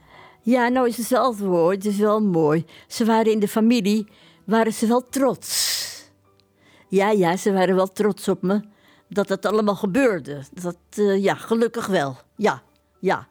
Ja, 0.45 0.67
nou 0.67 0.87
is 0.87 0.97
het 0.97 1.05
zelf 1.05 1.39
hoor, 1.39 1.71
het 1.71 1.85
is 1.85 1.97
wel 1.97 2.21
mooi. 2.21 2.65
Ze 2.87 3.05
waren 3.05 3.31
in 3.31 3.39
de 3.39 3.47
familie, 3.47 4.07
waren 4.43 4.73
ze 4.73 4.87
wel 4.87 5.09
trots. 5.09 5.83
Ja, 6.87 7.11
ja, 7.11 7.37
ze 7.37 7.53
waren 7.53 7.75
wel 7.75 7.91
trots 7.91 8.27
op 8.27 8.41
me. 8.41 8.61
Dat 9.09 9.29
het 9.29 9.45
allemaal 9.45 9.75
gebeurde. 9.75 10.43
Dat, 10.53 10.77
eh, 10.89 11.23
ja, 11.23 11.35
gelukkig 11.35 11.87
wel. 11.87 12.17
Ja, 12.35 12.63
ja. 12.99 13.27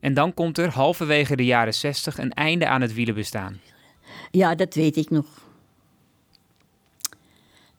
En 0.00 0.14
dan 0.14 0.34
komt 0.34 0.58
er 0.58 0.70
halverwege 0.70 1.36
de 1.36 1.44
jaren 1.44 1.74
60 1.74 2.18
een 2.18 2.32
einde 2.32 2.68
aan 2.68 2.80
het 2.80 2.94
wielenbestaan. 2.94 3.60
Ja, 4.30 4.54
dat 4.54 4.74
weet 4.74 4.96
ik 4.96 5.10
nog. 5.10 5.26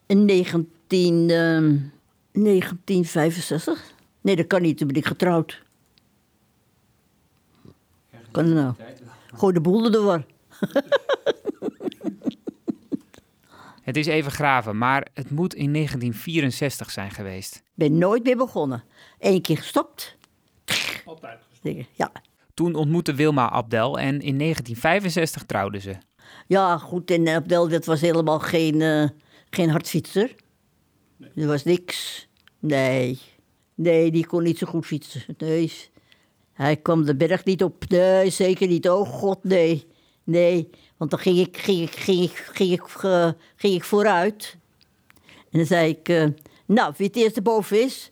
In 0.06 0.24
19, 0.24 1.30
ehm, 1.30 1.76
1965? 2.32 3.92
Nee, 4.20 4.36
dat 4.36 4.46
kan 4.46 4.62
niet, 4.62 4.78
toen 4.78 4.86
ben 4.86 4.96
ik 4.96 5.06
getrouwd. 5.06 5.61
Kan 8.32 8.52
nou? 8.52 8.74
Gooi 9.34 9.52
de 9.52 9.60
boel 9.60 9.84
er 9.84 9.92
door. 9.92 10.24
Het 13.82 13.96
is 13.96 14.06
even 14.06 14.32
graven, 14.32 14.78
maar 14.78 15.06
het 15.14 15.30
moet 15.30 15.54
in 15.54 15.72
1964 15.72 16.90
zijn 16.90 17.10
geweest. 17.10 17.56
Ik 17.56 17.62
ben 17.74 17.98
nooit 17.98 18.24
meer 18.24 18.36
begonnen. 18.36 18.84
Eén 19.18 19.42
keer 19.42 19.56
gestopt. 19.56 20.16
Altijd. 21.04 21.38
Ja. 21.92 22.12
Toen 22.54 22.74
ontmoette 22.74 23.14
Wilma 23.14 23.50
Abdel 23.50 23.98
en 23.98 24.20
in 24.20 24.38
1965 24.38 25.42
trouwden 25.42 25.80
ze. 25.80 25.96
ja, 26.46 26.78
goed, 26.78 27.10
en 27.10 27.28
Abdel, 27.28 27.68
dat 27.68 27.84
was 27.84 28.00
helemaal 28.00 28.38
geen, 28.38 28.80
eh, 28.80 29.08
geen 29.50 29.70
hardfietser. 29.70 30.34
Er 31.34 31.46
was 31.46 31.64
niks. 31.64 32.28
Nee. 32.58 33.18
Nee, 33.74 34.10
die 34.10 34.26
kon 34.26 34.42
niet 34.42 34.58
zo 34.58 34.66
goed 34.66 34.86
fietsen. 34.86 35.22
Nee. 35.38 35.72
Hij 36.62 36.76
kwam 36.76 37.04
de 37.04 37.16
berg 37.16 37.44
niet 37.44 37.62
op. 37.62 37.84
Nee, 37.88 38.30
zeker 38.30 38.68
niet. 38.68 38.88
Oh 38.88 39.08
god, 39.08 39.44
nee. 39.44 39.86
Nee, 40.24 40.70
want 40.96 41.10
dan 41.10 41.20
ging 41.20 41.38
ik, 41.38 41.56
ging 41.56 41.82
ik, 41.82 41.94
ging 41.94 42.22
ik, 42.22 42.48
ging 42.52 42.72
ik, 42.72 42.82
eh, 43.02 43.30
ging 43.56 43.74
ik 43.74 43.84
vooruit. 43.84 44.56
En 45.24 45.58
dan 45.58 45.66
zei 45.66 45.88
ik, 45.88 46.08
eh, 46.08 46.26
nou, 46.66 46.94
wie 46.96 47.06
het 47.06 47.16
eerste 47.16 47.42
boven 47.42 47.82
is? 47.82 48.08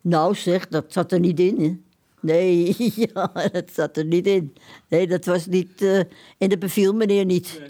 Nou 0.00 0.34
zeg, 0.34 0.68
dat 0.68 0.92
zat 0.92 1.12
er 1.12 1.20
niet 1.20 1.40
in, 1.40 1.60
hè. 1.60 1.76
Nee, 2.20 2.76
ja, 3.14 3.32
dat 3.52 3.70
zat 3.72 3.96
er 3.96 4.04
niet 4.04 4.26
in. 4.26 4.54
Nee, 4.88 5.06
dat 5.06 5.24
was 5.24 5.46
niet... 5.46 5.82
eh, 5.82 5.98
en 6.38 6.48
dat 6.48 6.58
beviel 6.58 6.92
meneer 6.92 7.24
niet. 7.24 7.60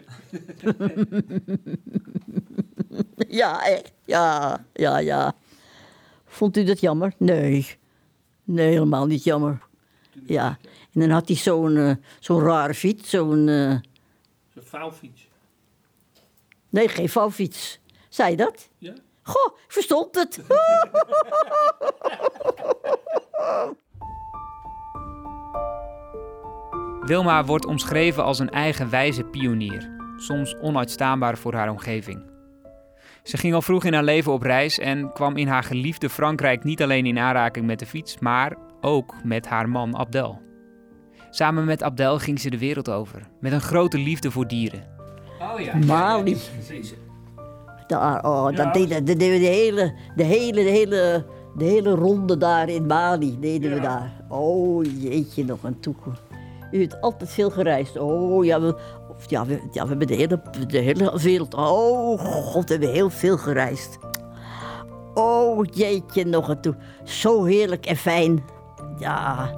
ja, 3.40 3.66
echt. 3.66 3.92
Ja, 4.04 4.64
ja, 4.72 4.98
ja. 4.98 5.34
Vond 6.26 6.56
u 6.56 6.64
dat 6.64 6.80
jammer? 6.80 7.12
Nee. 7.16 7.66
Nee, 8.50 8.68
helemaal 8.68 9.06
niet 9.06 9.24
jammer. 9.24 9.58
Ja. 10.26 10.58
En 10.92 11.00
dan 11.00 11.10
had 11.10 11.28
hij 11.28 11.36
zo'n 11.36 11.76
eh, 11.76 11.90
zo'n 12.20 12.40
rare 12.40 12.74
fiets, 12.74 13.10
zo'n... 13.10 13.48
eh, 13.48 13.70
Zo'n 14.54 14.62
vouwfiets. 14.62 15.28
nee, 16.68 16.88
geen 16.88 17.08
vouwfiets. 17.08 17.78
Zei 18.08 18.30
je 18.30 18.36
dat? 18.36 18.68
Ja. 18.78 18.92
Goh, 19.22 19.56
ik 19.66 19.72
verstond 19.72 20.14
het. 20.14 20.40
Wilma 27.00 27.44
wordt 27.44 27.66
omschreven 27.66 28.24
als 28.24 28.38
een 28.38 28.50
eigenwijze 28.50 29.24
pionier, 29.24 29.90
soms 30.16 30.56
onuitstaanbaar 30.60 31.38
voor 31.38 31.54
haar 31.54 31.70
omgeving. 31.70 32.30
Ze 33.28 33.36
ging 33.36 33.54
al 33.54 33.62
vroeg 33.62 33.84
in 33.84 33.92
haar 33.92 34.04
leven 34.04 34.32
op 34.32 34.42
reis 34.42 34.78
en 34.78 35.12
kwam 35.12 35.36
in 35.36 35.48
haar 35.48 35.62
geliefde 35.62 36.10
Frankrijk 36.10 36.64
niet 36.64 36.82
alleen 36.82 37.06
in 37.06 37.18
aanraking 37.18 37.66
met 37.66 37.78
de 37.78 37.86
fiets, 37.86 38.18
maar 38.18 38.56
ook 38.80 39.14
met 39.24 39.46
haar 39.46 39.68
man 39.68 39.96
Abdel. 39.96 40.40
Samen 41.30 41.64
met 41.64 41.82
Abdel 41.82 42.18
ging 42.18 42.40
ze 42.40 42.50
de 42.50 42.58
wereld 42.58 42.90
over, 42.90 43.28
met 43.40 43.52
een 43.52 43.60
grote 43.60 43.98
liefde 43.98 44.30
voor 44.30 44.46
dieren. 44.46 44.86
Oh 45.40 45.60
ja. 45.60 45.76
Mali. 45.76 46.36
Daar, 47.86 48.24
oh, 48.24 48.56
dat 48.56 48.74
deden, 48.74 49.04
dat 49.04 49.18
deden 49.18 49.32
we 49.32 49.38
de 49.38 49.52
hele, 49.52 49.94
de 50.16 50.24
hele, 50.24 50.62
de 50.62 50.70
hele, 50.70 51.24
de 51.56 51.64
hele 51.64 51.90
ronde 51.90 52.36
daar 52.36 52.68
in 52.68 52.86
Mali 52.86 53.36
deden 53.40 53.74
we 53.74 53.80
daar. 53.80 54.12
Oh 54.28 54.84
jeetje, 54.84 55.44
nog 55.44 55.62
een 55.62 55.80
toe. 55.80 55.94
U 56.70 56.80
hebt 56.80 57.00
altijd 57.00 57.30
veel 57.30 57.50
gereisd. 57.50 57.98
Oh 57.98 58.44
ja, 58.44 58.74
ja, 59.26 59.46
we, 59.46 59.60
ja, 59.72 59.82
we 59.82 59.88
hebben 59.88 60.06
de 60.06 60.78
hele, 60.78 61.18
wereld. 61.22 61.54
Oh 61.54 62.20
god, 62.20 62.64
we 62.64 62.70
hebben 62.74 62.92
heel 62.92 63.10
veel 63.10 63.38
gereisd. 63.38 63.98
Oh 65.14 65.64
jeetje, 65.70 66.24
nog 66.24 66.48
een 66.48 66.60
toe. 66.60 66.74
Zo 67.04 67.44
heerlijk 67.44 67.86
en 67.86 67.96
fijn. 67.96 68.44
Ja. 68.98 69.50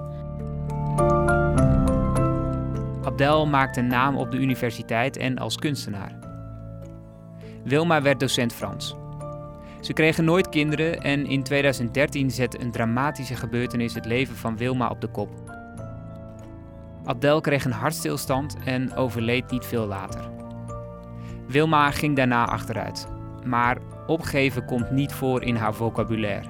Abdel 3.04 3.46
maakte 3.46 3.80
een 3.80 3.86
naam 3.86 4.16
op 4.16 4.30
de 4.30 4.36
universiteit 4.36 5.16
en 5.16 5.38
als 5.38 5.56
kunstenaar. 5.56 6.18
Wilma 7.64 8.02
werd 8.02 8.20
docent 8.20 8.52
Frans. 8.52 8.96
Ze 9.80 9.92
kregen 9.92 10.24
nooit 10.24 10.48
kinderen 10.48 11.00
en 11.00 11.26
in 11.26 11.42
2013 11.42 12.30
zette 12.30 12.60
een 12.60 12.70
dramatische 12.70 13.34
gebeurtenis 13.34 13.94
het 13.94 14.04
leven 14.04 14.36
van 14.36 14.56
Wilma 14.56 14.88
op 14.88 15.00
de 15.00 15.08
kop. 15.08 15.49
Adel 17.04 17.40
kreeg 17.40 17.64
een 17.64 17.72
hartstilstand 17.72 18.56
en 18.64 18.94
overleed 18.94 19.50
niet 19.50 19.66
veel 19.66 19.86
later. 19.86 20.30
Wilma 21.46 21.90
ging 21.90 22.16
daarna 22.16 22.46
achteruit, 22.46 23.06
maar 23.44 23.78
opgeven 24.06 24.64
komt 24.64 24.90
niet 24.90 25.12
voor 25.12 25.42
in 25.42 25.56
haar 25.56 25.74
vocabulaire. 25.74 26.48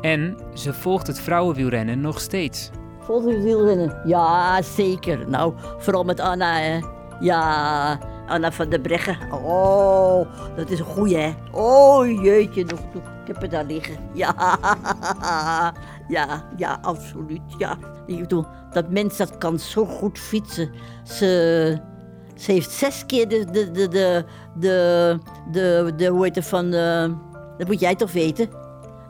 En 0.00 0.36
ze 0.54 0.74
volgt 0.74 1.06
het 1.06 1.20
vrouwenwielrennen 1.20 2.00
nog 2.00 2.20
steeds. 2.20 2.70
Volgt 3.00 3.28
u 3.28 3.42
wielrennen? 3.42 4.00
Ja, 4.04 4.62
zeker. 4.62 5.28
Nou, 5.28 5.54
vooral 5.78 6.04
met 6.04 6.20
Anna, 6.20 6.58
hè. 6.58 6.78
Ja, 7.20 7.98
Anna 8.30 8.52
van 8.52 8.68
der 8.68 8.80
Breggen. 8.80 9.18
Oh, 9.32 10.26
dat 10.56 10.70
is 10.70 10.78
een 10.78 10.84
goeie, 10.84 11.16
hè. 11.16 11.34
Oh, 11.52 12.22
jeetje, 12.22 12.64
nog, 12.64 12.80
nog. 12.94 13.02
ik 13.02 13.26
heb 13.26 13.40
het 13.40 13.50
daar 13.50 13.64
liggen. 13.64 13.96
Ja, 14.12 14.34
ja, 16.08 16.44
ja, 16.56 16.78
absoluut, 16.82 17.40
ja. 17.58 17.78
Ik 18.06 18.20
bedoel, 18.20 18.46
dat 18.72 18.90
mens 18.90 19.16
dat 19.16 19.38
kan 19.38 19.58
zo 19.58 19.84
goed 19.84 20.18
fietsen. 20.18 20.70
Ze, 21.04 21.78
ze 22.36 22.52
heeft 22.52 22.70
zes 22.70 23.06
keer 23.06 23.28
de, 23.28 23.44
de, 23.50 23.70
de, 23.70 23.88
de, 23.88 24.24
de, 24.58 25.18
de, 25.52 25.92
de 25.96 26.06
hoe 26.06 26.24
heet 26.24 26.34
het 26.34 26.46
van, 26.46 26.72
eh, 26.72 27.08
dat 27.58 27.66
moet 27.66 27.80
jij 27.80 27.94
toch 27.94 28.12
weten? 28.12 28.48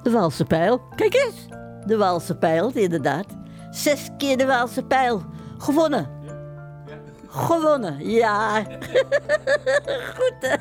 De 0.02 0.11
Waalse 0.11 0.44
pijl. 0.44 0.80
Kijk 0.94 1.14
eens, 1.14 1.46
de 1.87 1.96
Waalse 1.96 2.37
pijl, 2.37 2.70
inderdaad. 2.74 3.26
Zes 3.70 4.09
keer 4.16 4.37
de 4.37 4.46
Waalse 4.46 4.83
pijl. 4.83 5.22
Gewonnen. 5.59 6.09
Gewonnen, 7.31 8.11
ja. 8.11 8.62
Goed, 10.16 10.35
hè? 10.40 10.55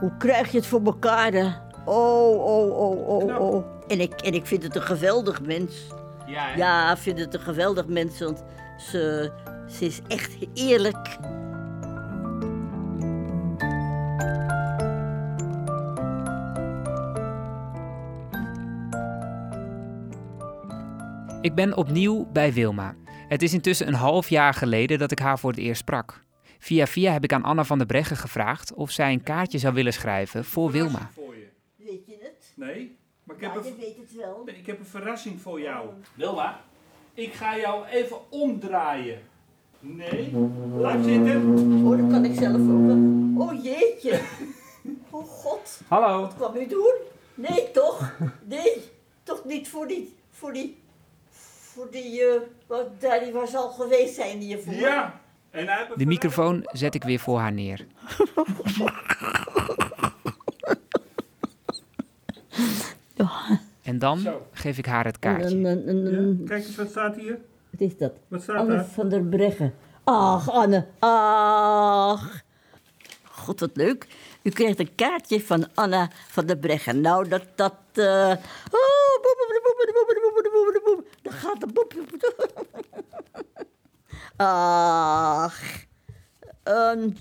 Hoe 0.00 0.16
krijg 0.18 0.50
je 0.50 0.56
het 0.56 0.66
voor 0.66 0.80
elkaar, 0.84 1.32
hè? 1.32 1.48
Oh, 1.84 2.44
oh, 2.44 2.78
oh, 2.78 3.08
oh, 3.08 3.40
oh. 3.40 3.64
En 3.88 4.00
ik, 4.00 4.12
en 4.20 4.34
ik 4.34 4.46
vind 4.46 4.62
het 4.62 4.76
een 4.76 4.82
geweldig 4.82 5.42
mens. 5.42 5.86
Ja, 6.26 6.56
Ja, 6.56 6.90
ik 6.92 6.98
vind 6.98 7.18
het 7.18 7.34
een 7.34 7.40
geweldig 7.40 7.86
mens, 7.86 8.20
want 8.20 8.44
ze, 8.78 9.32
ze 9.66 9.84
is 9.84 10.00
echt 10.08 10.36
eerlijk. 10.54 11.18
Ik 21.40 21.54
ben 21.54 21.76
opnieuw 21.76 22.26
bij 22.32 22.52
Wilma. 22.52 22.94
Het 23.32 23.42
is 23.42 23.52
intussen 23.52 23.86
een 23.86 23.94
half 23.94 24.28
jaar 24.28 24.54
geleden 24.54 24.98
dat 24.98 25.10
ik 25.10 25.18
haar 25.18 25.38
voor 25.38 25.50
het 25.50 25.58
eerst 25.58 25.80
sprak. 25.80 26.24
Via 26.58 26.86
via 26.86 27.12
heb 27.12 27.24
ik 27.24 27.32
aan 27.32 27.42
Anna 27.42 27.64
van 27.64 27.78
der 27.78 27.86
Breggen 27.86 28.16
gevraagd 28.16 28.74
of 28.74 28.90
zij 28.90 29.12
een 29.12 29.22
kaartje 29.22 29.58
zou 29.58 29.74
willen 29.74 29.92
schrijven 29.92 30.44
voor 30.44 30.70
Wilma. 30.70 31.10
Voor 31.14 31.36
je. 31.36 31.48
Weet 31.76 32.06
je 32.06 32.16
het? 32.20 32.52
Nee, 32.56 32.96
maar 33.22 33.36
ik 33.36 33.42
heb, 33.42 33.54
een, 33.54 33.62
weet 33.62 33.96
het 33.96 34.14
wel. 34.16 34.42
ik 34.46 34.66
heb 34.66 34.78
een 34.78 34.86
verrassing 34.86 35.40
voor 35.40 35.60
jou. 35.60 35.88
Wilma, 36.14 36.60
ik 37.14 37.32
ga 37.32 37.58
jou 37.58 37.86
even 37.86 38.30
omdraaien. 38.30 39.18
Nee, 39.80 40.34
blijf 40.76 41.04
zitten. 41.04 41.56
Oh, 41.84 41.98
dat 41.98 42.10
kan 42.10 42.24
ik 42.24 42.34
zelf 42.34 42.56
ook 42.56 42.86
wel. 42.86 43.46
Oh, 43.46 43.64
jeetje. 43.64 44.20
Oh, 45.10 45.24
god. 45.24 45.80
Hallo. 45.88 46.20
Wat 46.20 46.34
kwam 46.34 46.56
u 46.56 46.66
doen? 46.66 46.94
Nee, 47.34 47.70
toch? 47.70 48.12
Nee, 48.44 48.82
toch 49.22 49.44
niet 49.44 49.68
voor 49.68 49.86
die, 49.88 50.14
voor 50.30 50.52
die, 50.52 50.81
voor 51.74 51.88
die, 51.90 52.20
eh, 52.24 52.40
wat 52.66 53.00
daar 53.00 53.20
die 53.20 53.32
was 53.32 53.54
al 53.56 53.68
geweest 53.70 54.14
zijn 54.14 54.38
hiervoor. 54.40 54.74
Ja, 54.74 55.20
en 55.50 55.66
hij 55.68 55.86
De 55.96 56.06
microfoon 56.06 56.60
zet 56.72 56.94
ik 56.94 57.02
weer 57.04 57.18
voor 57.18 57.38
haar 57.38 57.52
neer. 57.52 57.86
En 63.82 63.98
dan 63.98 64.18
Zo. 64.18 64.46
geef 64.52 64.78
ik 64.78 64.86
haar 64.86 65.04
het 65.04 65.18
kaartje. 65.18 65.56
Een, 65.56 65.64
een, 65.64 65.88
een, 65.88 66.14
een- 66.14 66.38
Ja, 66.40 66.46
kijk 66.48 66.64
eens, 66.66 66.76
wat 66.76 66.90
staat 66.90 67.16
hier? 67.16 67.38
wat 67.70 67.80
is 67.80 67.96
dat? 67.96 68.12
Wat 68.28 68.42
staat 68.42 68.56
Anne 68.56 68.74
daar? 68.74 68.84
van 68.84 69.08
der 69.08 69.22
Breggen. 69.22 69.74
Ach, 70.04 70.50
Anne, 70.50 70.86
ach. 70.98 72.40
God, 73.30 73.60
wat 73.60 73.70
leuk. 73.74 74.06
U 74.42 74.50
krijgt 74.50 74.78
een 74.78 74.94
kaartje 74.94 75.40
van 75.40 75.66
Anna 75.74 76.10
van 76.28 76.46
der 76.46 76.56
Breggen. 76.56 77.00
Nou, 77.00 77.28
dat, 77.28 77.42
dat, 77.54 77.74
eh 77.94 78.32
gaat 81.42 81.60
de 81.60 81.66
boep. 81.66 81.94
boep, 81.94 82.10
boep. 82.10 82.66
Ach. 84.36 85.60
Een, 86.62 87.16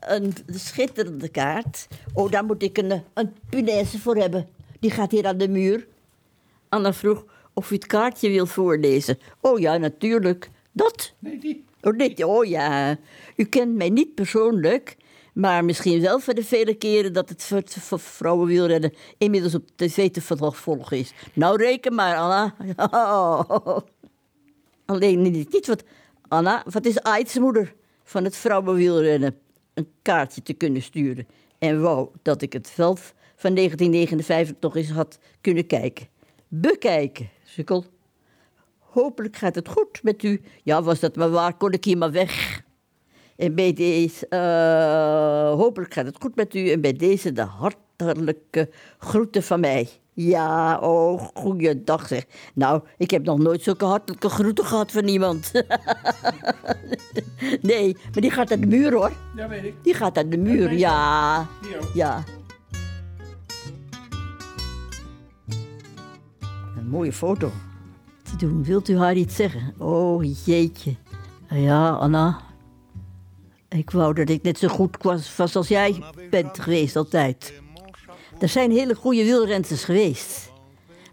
een 0.00 0.34
schitterende 0.46 1.28
kaart. 1.28 1.86
Oh, 2.14 2.30
daar 2.30 2.44
moet 2.44 2.62
ik 2.62 2.78
een, 2.78 3.02
een 3.14 3.34
punaise 3.50 3.98
voor 3.98 4.16
hebben. 4.16 4.48
Die 4.80 4.90
gaat 4.90 5.10
hier 5.10 5.26
aan 5.26 5.38
de 5.38 5.48
muur. 5.48 5.86
Anna 6.68 6.92
vroeg 6.92 7.24
of 7.52 7.70
u 7.70 7.74
het 7.74 7.86
kaartje 7.86 8.28
wil 8.28 8.46
voorlezen. 8.46 9.18
Oh 9.40 9.58
ja, 9.58 9.76
natuurlijk. 9.76 10.50
Dat? 10.72 11.12
Nee, 11.18 11.38
die. 11.38 11.64
Oh, 11.82 11.98
dit, 11.98 12.24
oh 12.24 12.44
ja. 12.44 12.96
U 13.36 13.44
kent 13.44 13.74
mij 13.74 13.90
niet 13.90 14.14
persoonlijk, 14.14 14.96
maar 15.32 15.64
misschien 15.64 16.00
wel 16.00 16.20
voor 16.20 16.34
de 16.34 16.44
vele 16.44 16.74
keren 16.74 17.12
dat 17.12 17.28
het 17.28 17.44
voor, 17.68 17.98
vrouwenwielrennen 17.98 18.92
inmiddels 19.18 19.54
op 19.54 19.68
tv 19.76 20.10
te 20.10 20.20
volgen 20.52 20.98
is. 20.98 21.12
Nou, 21.32 21.56
reken 21.56 21.94
maar, 21.94 22.16
Anna. 22.16 22.54
Alleen 24.86 25.22
niet, 25.22 25.52
niet 25.52 25.66
wat. 25.66 25.84
Anna, 26.28 26.64
wat 26.70 26.86
is 26.86 27.00
Aids 27.00 27.38
moeder 27.38 27.74
van 28.04 28.24
het 28.24 28.36
vrouwenwielrennen? 28.36 29.38
Een 29.74 29.88
kaartje 30.02 30.42
te 30.42 30.52
kunnen 30.52 30.82
sturen. 30.82 31.26
En 31.58 31.80
wou 31.80 32.08
dat 32.22 32.42
ik 32.42 32.52
het 32.52 32.70
veld 32.70 33.00
van 33.36 33.54
1959 33.54 34.56
nog 34.60 34.76
eens 34.76 34.90
had 34.90 35.18
kunnen 35.40 35.66
kijken. 35.66 36.08
Bekijken, 36.48 37.30
sukkel. 37.44 37.84
Hopelijk 38.78 39.36
gaat 39.36 39.54
het 39.54 39.68
goed 39.68 40.02
met 40.02 40.22
u. 40.22 40.42
Ja, 40.62 40.82
was 40.82 41.00
dat 41.00 41.16
maar 41.16 41.30
waar, 41.30 41.56
kon 41.56 41.72
ik 41.72 41.84
hier 41.84 41.98
maar 41.98 42.12
weg. 42.12 42.62
En 43.36 43.54
bij 43.54 43.72
deze, 43.72 44.28
eh, 44.28 45.58
hopelijk 45.58 45.94
gaat 45.94 46.06
het 46.06 46.16
goed 46.20 46.36
met 46.36 46.54
u. 46.54 46.70
En 46.70 46.80
bij 46.80 46.92
deze 46.92 47.32
de 47.32 47.42
hartelijke 47.42 48.70
groeten 48.98 49.42
van 49.42 49.60
mij. 49.60 49.88
Ja, 50.14 50.78
oh, 50.78 51.22
goeiedag 51.34 52.06
zeg. 52.06 52.24
Nou, 52.54 52.82
ik 52.96 53.10
heb 53.10 53.24
nog 53.24 53.38
nooit 53.38 53.62
zulke 53.62 53.84
hartelijke 53.84 54.28
groeten 54.28 54.64
gehad 54.64 54.92
van 54.92 55.04
iemand. 55.04 55.50
nee, 57.60 57.96
maar 58.12 58.20
die 58.20 58.30
gaat 58.30 58.52
aan 58.52 58.60
de 58.60 58.66
muur 58.66 58.92
hoor. 58.92 59.12
Ja, 59.36 59.48
weet 59.48 59.64
ik. 59.64 59.74
Die 59.82 59.94
gaat 59.94 60.18
aan 60.18 60.28
de 60.28 60.38
muur, 60.38 60.72
ja. 60.72 61.40
Ook. 61.40 61.90
Ja. 61.94 62.24
Een 66.76 66.88
mooie 66.88 67.12
foto. 67.12 67.50
Te 68.22 68.36
doen. 68.36 68.64
Wilt 68.64 68.88
u 68.88 68.98
haar 68.98 69.14
iets 69.14 69.36
zeggen? 69.36 69.74
Oh, 69.78 70.24
jeetje. 70.44 70.94
Ja, 71.48 71.90
Anna. 71.90 72.40
Ik 73.72 73.90
wou 73.90 74.14
dat 74.14 74.28
ik 74.28 74.42
net 74.42 74.58
zo 74.58 74.68
goed 74.68 74.96
was, 75.36 75.56
als 75.56 75.68
jij 75.68 76.02
bent 76.30 76.60
geweest 76.60 76.96
altijd. 76.96 77.52
Er 78.38 78.48
zijn 78.48 78.70
hele 78.70 78.94
goede 78.94 79.24
wielrenners 79.24 79.84
geweest. 79.84 80.52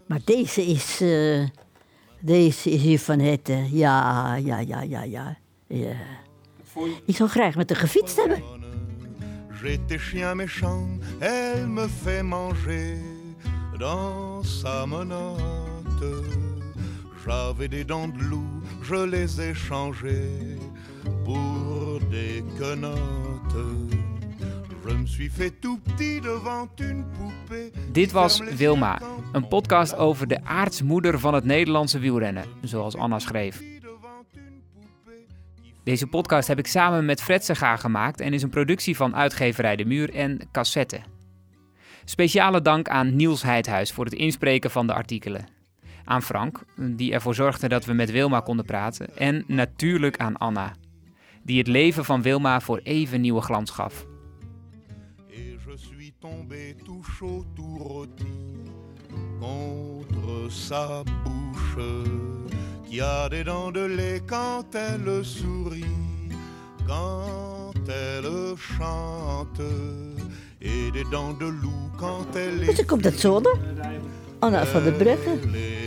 Maar 0.06 0.20
deze 0.24 0.66
is... 0.66 1.00
eh, 1.00 1.44
deze 2.20 2.70
is 2.70 2.82
hier 2.82 2.98
van 2.98 3.18
het... 3.18 3.50
ja, 3.70 4.34
ja, 4.34 4.58
ja, 4.58 4.82
ja, 4.82 5.02
ja. 5.02 5.38
ja. 5.66 5.92
Ik 7.04 7.16
zou 7.16 7.28
graag 7.28 7.54
met 7.54 7.70
haar 7.70 7.78
gefietst 7.78 8.16
hebben. 8.16 8.42
J'étais 9.62 10.02
chien 10.02 10.36
méchant, 10.36 10.88
elle 11.18 11.66
me 11.66 11.86
fait 11.88 12.22
manger 12.22 12.96
dans 13.78 14.60
sa 14.60 14.86
menotte. 14.86 16.24
J'avais 17.24 17.68
des 17.68 17.84
dents 17.84 18.08
de 18.08 18.24
loup, 18.30 18.62
je 18.82 19.06
les 19.06 19.38
ai 19.38 19.54
changées 19.54 20.58
pour 21.24 21.89
Dit 27.92 28.12
was 28.12 28.40
Wilma, 28.56 29.00
een 29.32 29.48
podcast 29.48 29.96
over 29.96 30.26
de 30.26 30.44
aartsmoeder 30.44 31.18
van 31.18 31.34
het 31.34 31.44
Nederlandse 31.44 31.98
wielrennen, 31.98 32.44
zoals 32.62 32.96
Anna 32.96 33.18
schreef. 33.18 33.62
Deze 35.84 36.06
podcast 36.06 36.48
heb 36.48 36.58
ik 36.58 36.66
samen 36.66 37.04
met 37.04 37.22
Fred 37.22 37.44
Sega 37.44 37.76
gemaakt 37.76 38.20
en 38.20 38.32
is 38.32 38.42
een 38.42 38.50
productie 38.50 38.96
van 38.96 39.16
uitgeverij 39.16 39.76
De 39.76 39.84
Muur 39.84 40.14
en 40.14 40.48
Cassette. 40.52 41.00
Speciale 42.04 42.62
dank 42.62 42.88
aan 42.88 43.16
Niels 43.16 43.42
Heidhuis 43.42 43.92
voor 43.92 44.04
het 44.04 44.14
inspreken 44.14 44.70
van 44.70 44.86
de 44.86 44.94
artikelen. 44.94 45.46
Aan 46.04 46.22
Frank, 46.22 46.62
die 46.76 47.12
ervoor 47.12 47.34
zorgde 47.34 47.68
dat 47.68 47.84
we 47.84 47.92
met 47.92 48.10
Wilma 48.10 48.40
konden 48.40 48.64
praten. 48.64 49.16
En 49.16 49.44
natuurlijk 49.46 50.16
aan 50.16 50.36
Anna, 50.36 50.72
die 51.50 51.58
het 51.58 51.68
leven 51.68 52.04
van 52.04 52.22
Wilma 52.22 52.60
voor 52.60 52.80
even 52.82 53.20
nieuwe 53.20 53.40
glans 53.40 53.70
gaf. 53.70 54.06
Qui 62.88 63.00
a 63.00 63.28
des 63.28 63.44
dents 63.44 63.72
de 63.72 63.88
lait 63.88 64.22
quand 64.26 64.74
elle 64.74 65.24
sourit, 65.24 65.84
quand 66.86 67.88
elle 67.88 68.56
chante 68.56 69.62
et 70.60 70.90
des 70.92 71.04
dents 71.10 71.38
de 71.38 71.50
loup 71.62 71.90
quand 71.96 72.34
elle 72.34 72.66
Dus 72.66 72.78
ik 72.78 72.86
komt 72.86 73.04
uit 73.04 73.20
Zolder. 73.20 73.56
Anna 74.38 74.66
van 74.66 74.82
der 74.82 74.92
Brugge, 74.92 75.38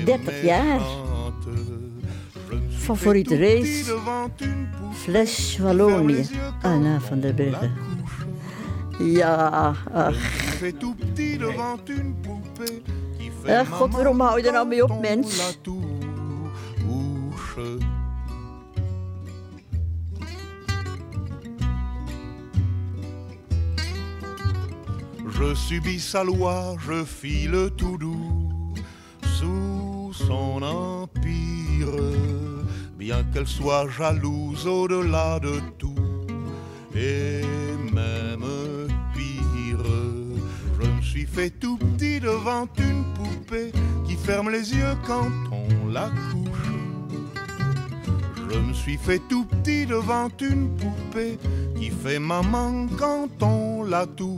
30 0.06 0.43
jaar. 0.43 0.82
Favoriete 2.84 3.38
race? 3.38 3.93
Flash 4.91 5.60
Wallonië. 5.60 6.28
Anna 6.62 7.00
van 7.00 7.19
der 7.19 7.34
Bergen. 7.34 7.72
Ja, 9.00 9.76
ach. 9.91 10.12
Ach, 13.48 13.67
god, 13.69 13.93
waarom 13.93 14.19
hou 14.19 14.39
je 14.39 14.48
er 14.48 14.54
nou 14.54 14.67
mee 14.67 14.84
op, 14.84 15.02
mens? 15.02 15.58
Je 25.39 25.56
subis 25.56 26.10
sa 26.10 26.24
loi, 26.24 26.78
je 26.88 27.06
file 27.06 27.76
tout 27.76 27.98
doux 27.98 28.74
sous 29.22 30.13
son 30.13 30.63
empire, 30.63 31.22
bien 33.03 33.21
qu'elle 33.33 33.47
soit 33.47 33.89
jalouse 33.89 34.65
au-delà 34.65 35.37
de 35.37 35.55
tout, 35.77 35.93
et 36.95 37.41
même 37.91 38.47
pire. 39.13 39.85
Je 40.79 40.87
me 40.87 41.01
suis 41.01 41.25
fait 41.25 41.49
tout 41.49 41.77
petit 41.77 42.21
devant 42.21 42.65
une 42.77 43.03
poupée 43.13 43.73
qui 44.07 44.15
ferme 44.15 44.49
les 44.49 44.73
yeux 44.73 44.95
quand 45.05 45.33
on 45.51 45.89
la 45.89 46.09
couche. 46.31 46.71
Je 48.49 48.57
me 48.57 48.73
suis 48.73 48.97
fait 48.97 49.21
tout 49.27 49.45
petit 49.45 49.85
devant 49.85 50.29
une 50.39 50.69
poupée 50.77 51.37
qui 51.75 51.89
fait 51.89 52.19
maman 52.19 52.87
quand 52.97 53.43
on 53.43 53.83
la 53.83 54.05
touche. 54.05 54.33